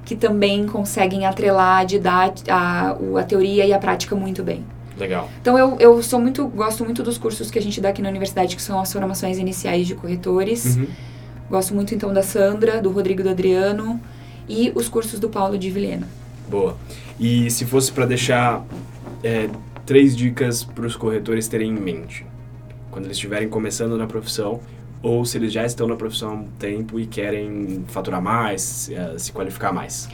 que 0.10 0.16
também 0.16 0.66
conseguem 0.66 1.28
atrelar 1.28 1.86
a, 1.86 2.34
a, 2.52 3.20
a 3.20 3.24
teoria 3.24 3.64
e 3.64 3.72
a 3.72 3.78
prática 3.78 4.16
muito 4.16 4.42
bem. 4.42 4.66
Legal. 4.98 5.30
Então 5.40 5.56
eu, 5.56 5.78
eu 5.80 6.02
sou 6.02 6.20
muito, 6.20 6.48
gosto 6.48 6.84
muito 6.84 7.04
dos 7.04 7.16
cursos 7.16 7.52
que 7.52 7.60
a 7.60 7.62
gente 7.62 7.80
dá 7.80 7.90
aqui 7.90 8.02
na 8.02 8.10
universidade, 8.10 8.56
que 8.56 8.62
são 8.62 8.80
as 8.80 8.92
formações 8.92 9.38
iniciais 9.38 9.86
de 9.86 9.94
corretores. 9.94 10.78
Uhum. 10.78 10.88
Gosto 11.50 11.74
muito 11.74 11.96
então 11.96 12.14
da 12.14 12.22
Sandra, 12.22 12.82
do 12.82 12.92
Rodrigo 12.92 13.24
do 13.24 13.30
Adriano 13.30 14.00
e 14.48 14.72
os 14.76 14.88
cursos 14.88 15.20
do 15.20 15.30
Paulo 15.30 15.58
de 15.58 15.70
Vilhena. 15.70 16.08
Boa. 16.48 16.78
E 17.20 17.50
se 17.50 17.66
fosse 17.66 17.92
para 17.92 18.06
deixar 18.06 18.64
é, 19.24 19.50
três 19.86 20.16
dicas 20.16 20.64
para 20.64 20.86
os 20.86 20.96
corretores 20.96 21.48
terem 21.48 21.72
em 21.72 21.80
mente 21.80 22.26
quando 22.92 23.06
eles 23.06 23.18
estiverem 23.18 23.48
começando 23.48 23.96
na 23.98 24.08
profissão, 24.08 24.60
ou 25.02 25.24
se 25.24 25.38
eles 25.38 25.54
já 25.54 25.66
estão 25.66 25.88
na 25.88 25.96
profissão 25.96 26.30
há 26.30 26.34
um 26.34 26.48
tempo 26.60 27.00
e 27.00 27.06
querem 27.06 27.84
faturar 27.88 28.22
mais, 28.22 28.62
se, 28.62 28.96
se 29.18 29.32
qualificar 29.32 29.72
mais? 29.72 30.10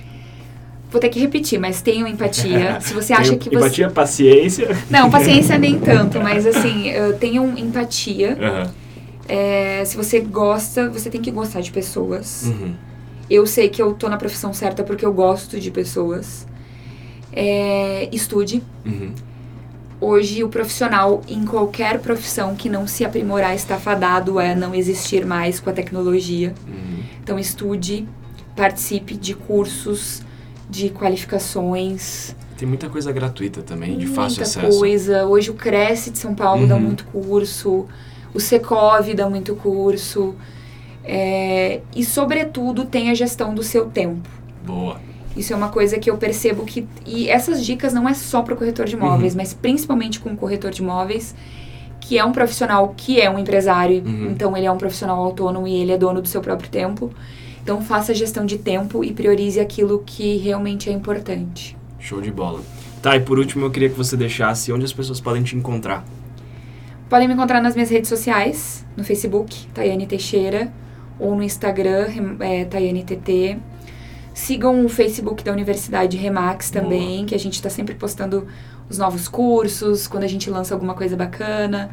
Vou 0.91 0.99
ter 1.01 1.09
que 1.09 1.19
repetir, 1.19 1.59
mas 1.59 1.81
tenham 1.81 2.07
empatia. 2.07 2.79
se 2.81 2.93
você 2.93 3.13
acha 3.13 3.35
que 3.37 3.49
você... 3.49 3.55
Empatia, 3.55 3.89
paciência. 3.89 4.77
Não, 4.89 5.09
paciência 5.09 5.57
nem 5.59 5.79
tanto, 5.79 6.19
mas 6.19 6.45
assim, 6.45 6.91
tenham 7.19 7.57
empatia. 7.57 8.37
Uhum. 8.39 8.84
É, 9.27 9.83
se 9.85 9.97
você 9.97 10.19
gosta, 10.19 10.89
você 10.89 11.09
tem 11.09 11.21
que 11.21 11.31
gostar 11.31 11.61
de 11.61 11.71
pessoas. 11.71 12.43
Uhum. 12.45 12.75
Eu 13.29 13.47
sei 13.47 13.69
que 13.69 13.81
eu 13.81 13.93
tô 13.93 14.07
na 14.07 14.17
profissão 14.17 14.53
certa 14.53 14.83
porque 14.83 15.05
eu 15.05 15.11
gosto 15.11 15.59
de 15.59 15.71
pessoas. 15.71 16.45
É, 17.31 18.07
estude. 18.11 18.61
Uhum. 18.85 19.13
Hoje, 19.99 20.43
o 20.43 20.49
profissional, 20.49 21.21
em 21.27 21.45
qualquer 21.45 21.99
profissão 21.99 22.55
que 22.55 22.69
não 22.69 22.85
se 22.85 23.03
aprimorar, 23.03 23.55
está 23.55 23.77
fadado 23.77 24.37
a 24.37 24.53
não 24.53 24.75
existir 24.75 25.25
mais 25.25 25.59
com 25.59 25.69
a 25.69 25.73
tecnologia. 25.73 26.53
Uhum. 26.67 27.03
Então, 27.23 27.39
estude, 27.39 28.07
participe 28.55 29.15
de 29.15 29.33
cursos, 29.33 30.21
de 30.69 30.89
qualificações. 30.89 32.35
Tem 32.57 32.67
muita 32.67 32.89
coisa 32.89 33.11
gratuita 33.11 33.61
também, 33.61 33.97
de 33.97 34.05
muita 34.05 34.21
fácil 34.21 34.43
acesso. 34.43 34.59
Muita 34.59 34.79
coisa. 34.79 35.25
Hoje, 35.25 35.49
o 35.49 35.53
Cresce 35.53 36.11
de 36.11 36.19
São 36.19 36.35
Paulo 36.35 36.63
uhum. 36.63 36.67
dá 36.67 36.77
muito 36.77 37.05
curso, 37.05 37.87
o 38.35 38.39
Secov 38.39 39.13
dá 39.15 39.29
muito 39.29 39.55
curso. 39.55 40.35
É, 41.03 41.81
e, 41.95 42.03
sobretudo, 42.03 42.85
tem 42.85 43.09
a 43.09 43.13
gestão 43.13 43.55
do 43.55 43.63
seu 43.63 43.85
tempo. 43.85 44.29
Boa. 44.65 44.99
Isso 45.37 45.53
é 45.53 45.55
uma 45.55 45.69
coisa 45.69 45.97
que 45.97 46.09
eu 46.09 46.17
percebo 46.17 46.65
que. 46.65 46.85
E 47.05 47.29
essas 47.29 47.65
dicas 47.65 47.93
não 47.93 48.07
é 48.07 48.13
só 48.13 48.41
para 48.41 48.53
o 48.53 48.57
corretor 48.57 48.85
de 48.85 48.95
imóveis, 48.95 49.33
uhum. 49.33 49.37
mas 49.37 49.53
principalmente 49.53 50.19
com 50.19 50.31
o 50.33 50.37
corretor 50.37 50.71
de 50.71 50.81
imóveis, 50.81 51.35
que 52.01 52.17
é 52.17 52.25
um 52.25 52.31
profissional 52.31 52.93
que 52.95 53.19
é 53.19 53.29
um 53.29 53.39
empresário, 53.39 54.03
uhum. 54.05 54.31
então 54.31 54.55
ele 54.55 54.65
é 54.65 54.71
um 54.71 54.77
profissional 54.77 55.23
autônomo 55.23 55.67
e 55.67 55.75
ele 55.75 55.91
é 55.91 55.97
dono 55.97 56.21
do 56.21 56.27
seu 56.27 56.41
próprio 56.41 56.69
tempo. 56.69 57.11
Então 57.63 57.81
faça 57.81 58.11
a 58.11 58.15
gestão 58.15 58.45
de 58.45 58.57
tempo 58.57 59.03
e 59.03 59.11
priorize 59.11 59.59
aquilo 59.59 60.03
que 60.05 60.37
realmente 60.37 60.89
é 60.89 60.93
importante. 60.93 61.75
Show 61.99 62.21
de 62.21 62.31
bola. 62.31 62.61
Tá, 63.01 63.15
e 63.15 63.19
por 63.19 63.37
último 63.39 63.65
eu 63.65 63.71
queria 63.71 63.89
que 63.89 63.97
você 63.97 64.15
deixasse 64.15 64.71
onde 64.71 64.85
as 64.85 64.93
pessoas 64.93 65.19
podem 65.19 65.43
te 65.43 65.55
encontrar. 65.55 66.05
Podem 67.09 67.27
me 67.27 67.33
encontrar 67.33 67.61
nas 67.61 67.75
minhas 67.75 67.89
redes 67.89 68.09
sociais, 68.09 68.85
no 68.97 69.03
Facebook, 69.03 69.67
Tayane 69.67 70.07
Teixeira, 70.07 70.71
ou 71.19 71.35
no 71.35 71.43
Instagram, 71.43 72.07
é, 72.39 72.65
Tayane 72.65 73.03
TT. 73.03 73.57
Sigam 74.33 74.83
o 74.85 74.89
Facebook 74.89 75.43
da 75.43 75.51
Universidade 75.51 76.17
Remax 76.17 76.69
também, 76.69 77.17
Boa. 77.17 77.25
que 77.27 77.35
a 77.35 77.39
gente 77.39 77.53
está 77.53 77.69
sempre 77.69 77.95
postando 77.95 78.47
os 78.89 78.97
novos 78.97 79.27
cursos, 79.27 80.07
quando 80.07 80.23
a 80.23 80.27
gente 80.27 80.49
lança 80.49 80.73
alguma 80.73 80.93
coisa 80.93 81.15
bacana. 81.15 81.89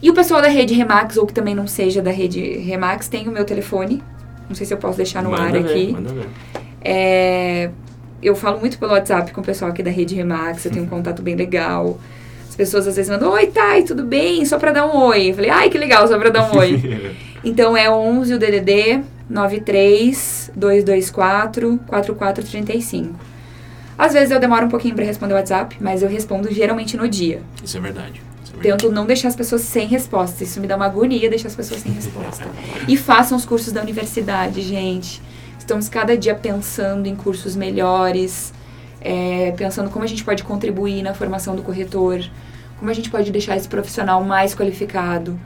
E 0.00 0.10
o 0.10 0.14
pessoal 0.14 0.42
da 0.42 0.48
rede 0.48 0.74
Remax, 0.74 1.16
ou 1.16 1.26
que 1.26 1.32
também 1.32 1.54
não 1.54 1.66
seja 1.66 2.02
da 2.02 2.10
rede 2.10 2.40
Remax, 2.58 3.08
tem 3.08 3.26
o 3.28 3.32
meu 3.32 3.44
telefone. 3.44 4.02
Não 4.48 4.54
sei 4.54 4.66
se 4.66 4.74
eu 4.74 4.78
posso 4.78 4.96
deixar 4.98 5.22
no 5.22 5.30
manda 5.30 5.42
ar 5.42 5.52
ver, 5.52 5.58
aqui. 5.58 5.92
Manda 5.92 6.12
ver. 6.12 6.28
É, 6.82 7.70
eu 8.22 8.36
falo 8.36 8.60
muito 8.60 8.78
pelo 8.78 8.92
WhatsApp 8.92 9.32
com 9.32 9.40
o 9.40 9.44
pessoal 9.44 9.70
aqui 9.70 9.82
da 9.82 9.90
rede 9.90 10.14
Remax, 10.14 10.66
eu 10.66 10.70
tenho 10.70 10.84
um 10.84 10.88
contato 10.88 11.22
bem 11.22 11.34
legal. 11.34 11.98
As 12.56 12.58
pessoas 12.58 12.88
às 12.88 12.96
vezes 12.96 13.10
mandam, 13.10 13.32
oi, 13.32 13.48
Thay, 13.48 13.82
tudo 13.82 14.02
bem? 14.02 14.42
Só 14.46 14.58
pra 14.58 14.72
dar 14.72 14.86
um 14.86 14.96
oi. 15.08 15.28
Eu 15.28 15.34
falei, 15.34 15.50
ai, 15.50 15.68
que 15.68 15.76
legal, 15.76 16.08
só 16.08 16.18
pra 16.18 16.30
dar 16.30 16.50
um 16.50 16.56
oi. 16.56 17.12
então 17.44 17.76
é 17.76 17.90
11 17.90 18.32
o 18.32 18.38
DDD 18.38 19.02
93 19.28 20.52
224 20.56 21.78
4435. 21.86 23.14
Às 23.98 24.14
vezes 24.14 24.30
eu 24.30 24.40
demoro 24.40 24.64
um 24.64 24.68
pouquinho 24.70 24.94
para 24.94 25.04
responder 25.04 25.34
o 25.34 25.36
WhatsApp, 25.36 25.76
mas 25.82 26.02
eu 26.02 26.08
respondo 26.08 26.50
geralmente 26.50 26.96
no 26.96 27.06
dia. 27.06 27.42
Isso 27.62 27.76
é 27.76 27.80
verdade. 27.80 28.22
Isso 28.42 28.54
é 28.54 28.56
verdade. 28.56 28.82
Tento 28.82 28.90
não 28.90 29.04
deixar 29.04 29.28
as 29.28 29.36
pessoas 29.36 29.60
sem 29.60 29.86
resposta. 29.86 30.42
Isso 30.42 30.58
me 30.58 30.66
dá 30.66 30.76
uma 30.76 30.86
agonia 30.86 31.28
deixar 31.28 31.48
as 31.48 31.54
pessoas 31.54 31.82
sem 31.82 31.92
resposta. 31.92 32.46
e 32.88 32.96
façam 32.96 33.36
os 33.36 33.44
cursos 33.44 33.70
da 33.70 33.82
universidade, 33.82 34.62
gente. 34.62 35.20
Estamos 35.58 35.90
cada 35.90 36.16
dia 36.16 36.34
pensando 36.34 37.06
em 37.06 37.14
cursos 37.14 37.54
melhores, 37.54 38.54
é, 38.98 39.52
pensando 39.58 39.90
como 39.90 40.06
a 40.06 40.08
gente 40.08 40.24
pode 40.24 40.42
contribuir 40.42 41.02
na 41.02 41.12
formação 41.12 41.54
do 41.54 41.60
corretor, 41.60 42.24
como 42.78 42.90
a 42.90 42.94
gente 42.94 43.10
pode 43.10 43.30
deixar 43.30 43.56
esse 43.56 43.68
profissional 43.68 44.22
mais 44.24 44.54
qualificado. 44.54 45.38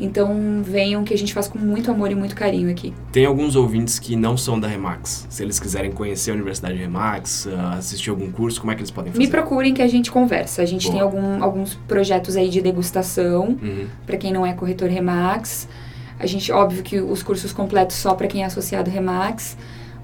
Então 0.00 0.62
venham 0.64 1.04
que 1.04 1.12
a 1.12 1.18
gente 1.18 1.34
faz 1.34 1.46
com 1.46 1.58
muito 1.58 1.90
amor 1.90 2.10
e 2.10 2.14
muito 2.14 2.34
carinho 2.34 2.70
aqui. 2.70 2.94
Tem 3.12 3.26
alguns 3.26 3.54
ouvintes 3.54 3.98
que 3.98 4.16
não 4.16 4.34
são 4.36 4.58
da 4.58 4.66
Remax. 4.66 5.26
Se 5.28 5.42
eles 5.42 5.60
quiserem 5.60 5.92
conhecer 5.92 6.30
a 6.30 6.34
Universidade 6.34 6.74
Remax, 6.74 7.46
uh, 7.46 7.50
assistir 7.78 8.08
algum 8.08 8.32
curso, 8.32 8.60
como 8.60 8.72
é 8.72 8.74
que 8.74 8.80
eles 8.80 8.90
podem 8.90 9.12
fazer? 9.12 9.22
Me 9.22 9.30
procurem 9.30 9.74
que 9.74 9.82
a 9.82 9.86
gente 9.86 10.10
conversa. 10.10 10.62
A 10.62 10.64
gente 10.64 10.84
Boa. 10.84 10.94
tem 10.94 11.02
algum, 11.02 11.44
alguns 11.44 11.74
projetos 11.86 12.34
aí 12.34 12.48
de 12.48 12.62
degustação 12.62 13.58
uhum. 13.62 13.86
para 14.06 14.16
quem 14.16 14.32
não 14.32 14.46
é 14.46 14.54
corretor 14.54 14.88
Remax. 14.88 15.68
A 16.18 16.26
gente, 16.26 16.50
óbvio 16.50 16.82
que 16.82 16.98
os 16.98 17.22
cursos 17.22 17.52
completos 17.52 17.96
só 17.96 18.14
para 18.14 18.26
quem 18.26 18.42
é 18.42 18.46
associado 18.46 18.90
Remax. 18.90 19.56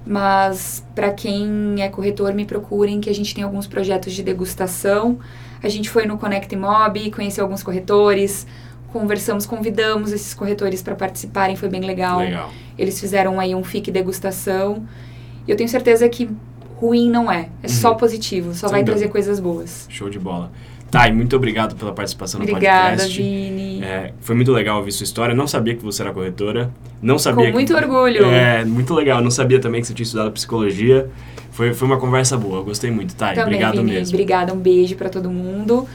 Mas 0.05 0.85
para 0.95 1.11
quem 1.11 1.75
é 1.79 1.89
corretor, 1.89 2.33
me 2.33 2.45
procurem 2.45 3.01
que 3.01 3.09
a 3.09 3.13
gente 3.13 3.35
tem 3.35 3.43
alguns 3.43 3.67
projetos 3.67 4.13
de 4.13 4.23
degustação. 4.23 5.19
A 5.61 5.69
gente 5.69 5.89
foi 5.89 6.05
no 6.05 6.17
Connect 6.17 6.55
Mob, 6.55 7.11
conheceu 7.11 7.43
alguns 7.43 7.63
corretores, 7.63 8.45
conversamos, 8.91 9.45
convidamos 9.45 10.11
esses 10.11 10.33
corretores 10.33 10.81
para 10.81 10.95
participarem, 10.95 11.55
foi 11.55 11.69
bem 11.69 11.81
legal. 11.81 12.19
legal. 12.19 12.51
Eles 12.77 12.99
fizeram 12.99 13.39
aí 13.39 13.53
um 13.53 13.63
FIC 13.63 13.91
degustação. 13.91 14.85
E 15.47 15.51
eu 15.51 15.57
tenho 15.57 15.69
certeza 15.69 16.07
que 16.09 16.29
ruim 16.79 17.09
não 17.09 17.31
é, 17.31 17.49
é 17.63 17.67
uhum. 17.67 17.73
só 17.73 17.93
positivo, 17.95 18.53
só 18.53 18.67
Sem 18.67 18.75
vai 18.75 18.83
trazer 18.83 19.09
coisas 19.09 19.39
boas. 19.39 19.87
Show 19.89 20.09
de 20.09 20.19
bola. 20.19 20.51
E 21.07 21.11
muito 21.11 21.35
obrigado 21.35 21.75
pela 21.75 21.91
participação 21.91 22.39
Obrigada, 22.41 22.91
no 22.91 22.97
podcast. 22.97 23.21
Obrigada, 23.21 23.49
Vini. 23.53 23.83
É, 23.83 24.13
foi 24.21 24.35
muito 24.35 24.51
legal 24.51 24.77
ouvir 24.77 24.91
sua 24.91 25.03
história. 25.03 25.35
Não 25.35 25.47
sabia 25.47 25.75
que 25.75 25.83
você 25.83 26.01
era 26.01 26.11
corretora. 26.11 26.71
Não 27.01 27.19
sabia. 27.19 27.47
Com 27.47 27.51
muito 27.53 27.73
que, 27.73 27.79
orgulho. 27.79 28.25
É, 28.25 28.63
muito 28.65 28.93
legal. 28.93 29.21
Não 29.21 29.31
sabia 29.31 29.59
também 29.59 29.81
que 29.81 29.87
você 29.87 29.93
tinha 29.93 30.05
estudado 30.05 30.31
psicologia. 30.31 31.09
Foi, 31.51 31.73
foi 31.73 31.87
uma 31.87 31.97
conversa 31.97 32.37
boa. 32.37 32.61
Gostei 32.61 32.91
muito, 32.91 33.15
tá? 33.15 33.29
Também, 33.29 33.43
Obrigado 33.43 33.77
Vini. 33.77 33.91
mesmo. 33.91 34.13
Obrigada, 34.13 34.53
um 34.53 34.59
beijo 34.59 34.95
para 34.95 35.09
todo 35.09 35.29
mundo. 35.29 35.87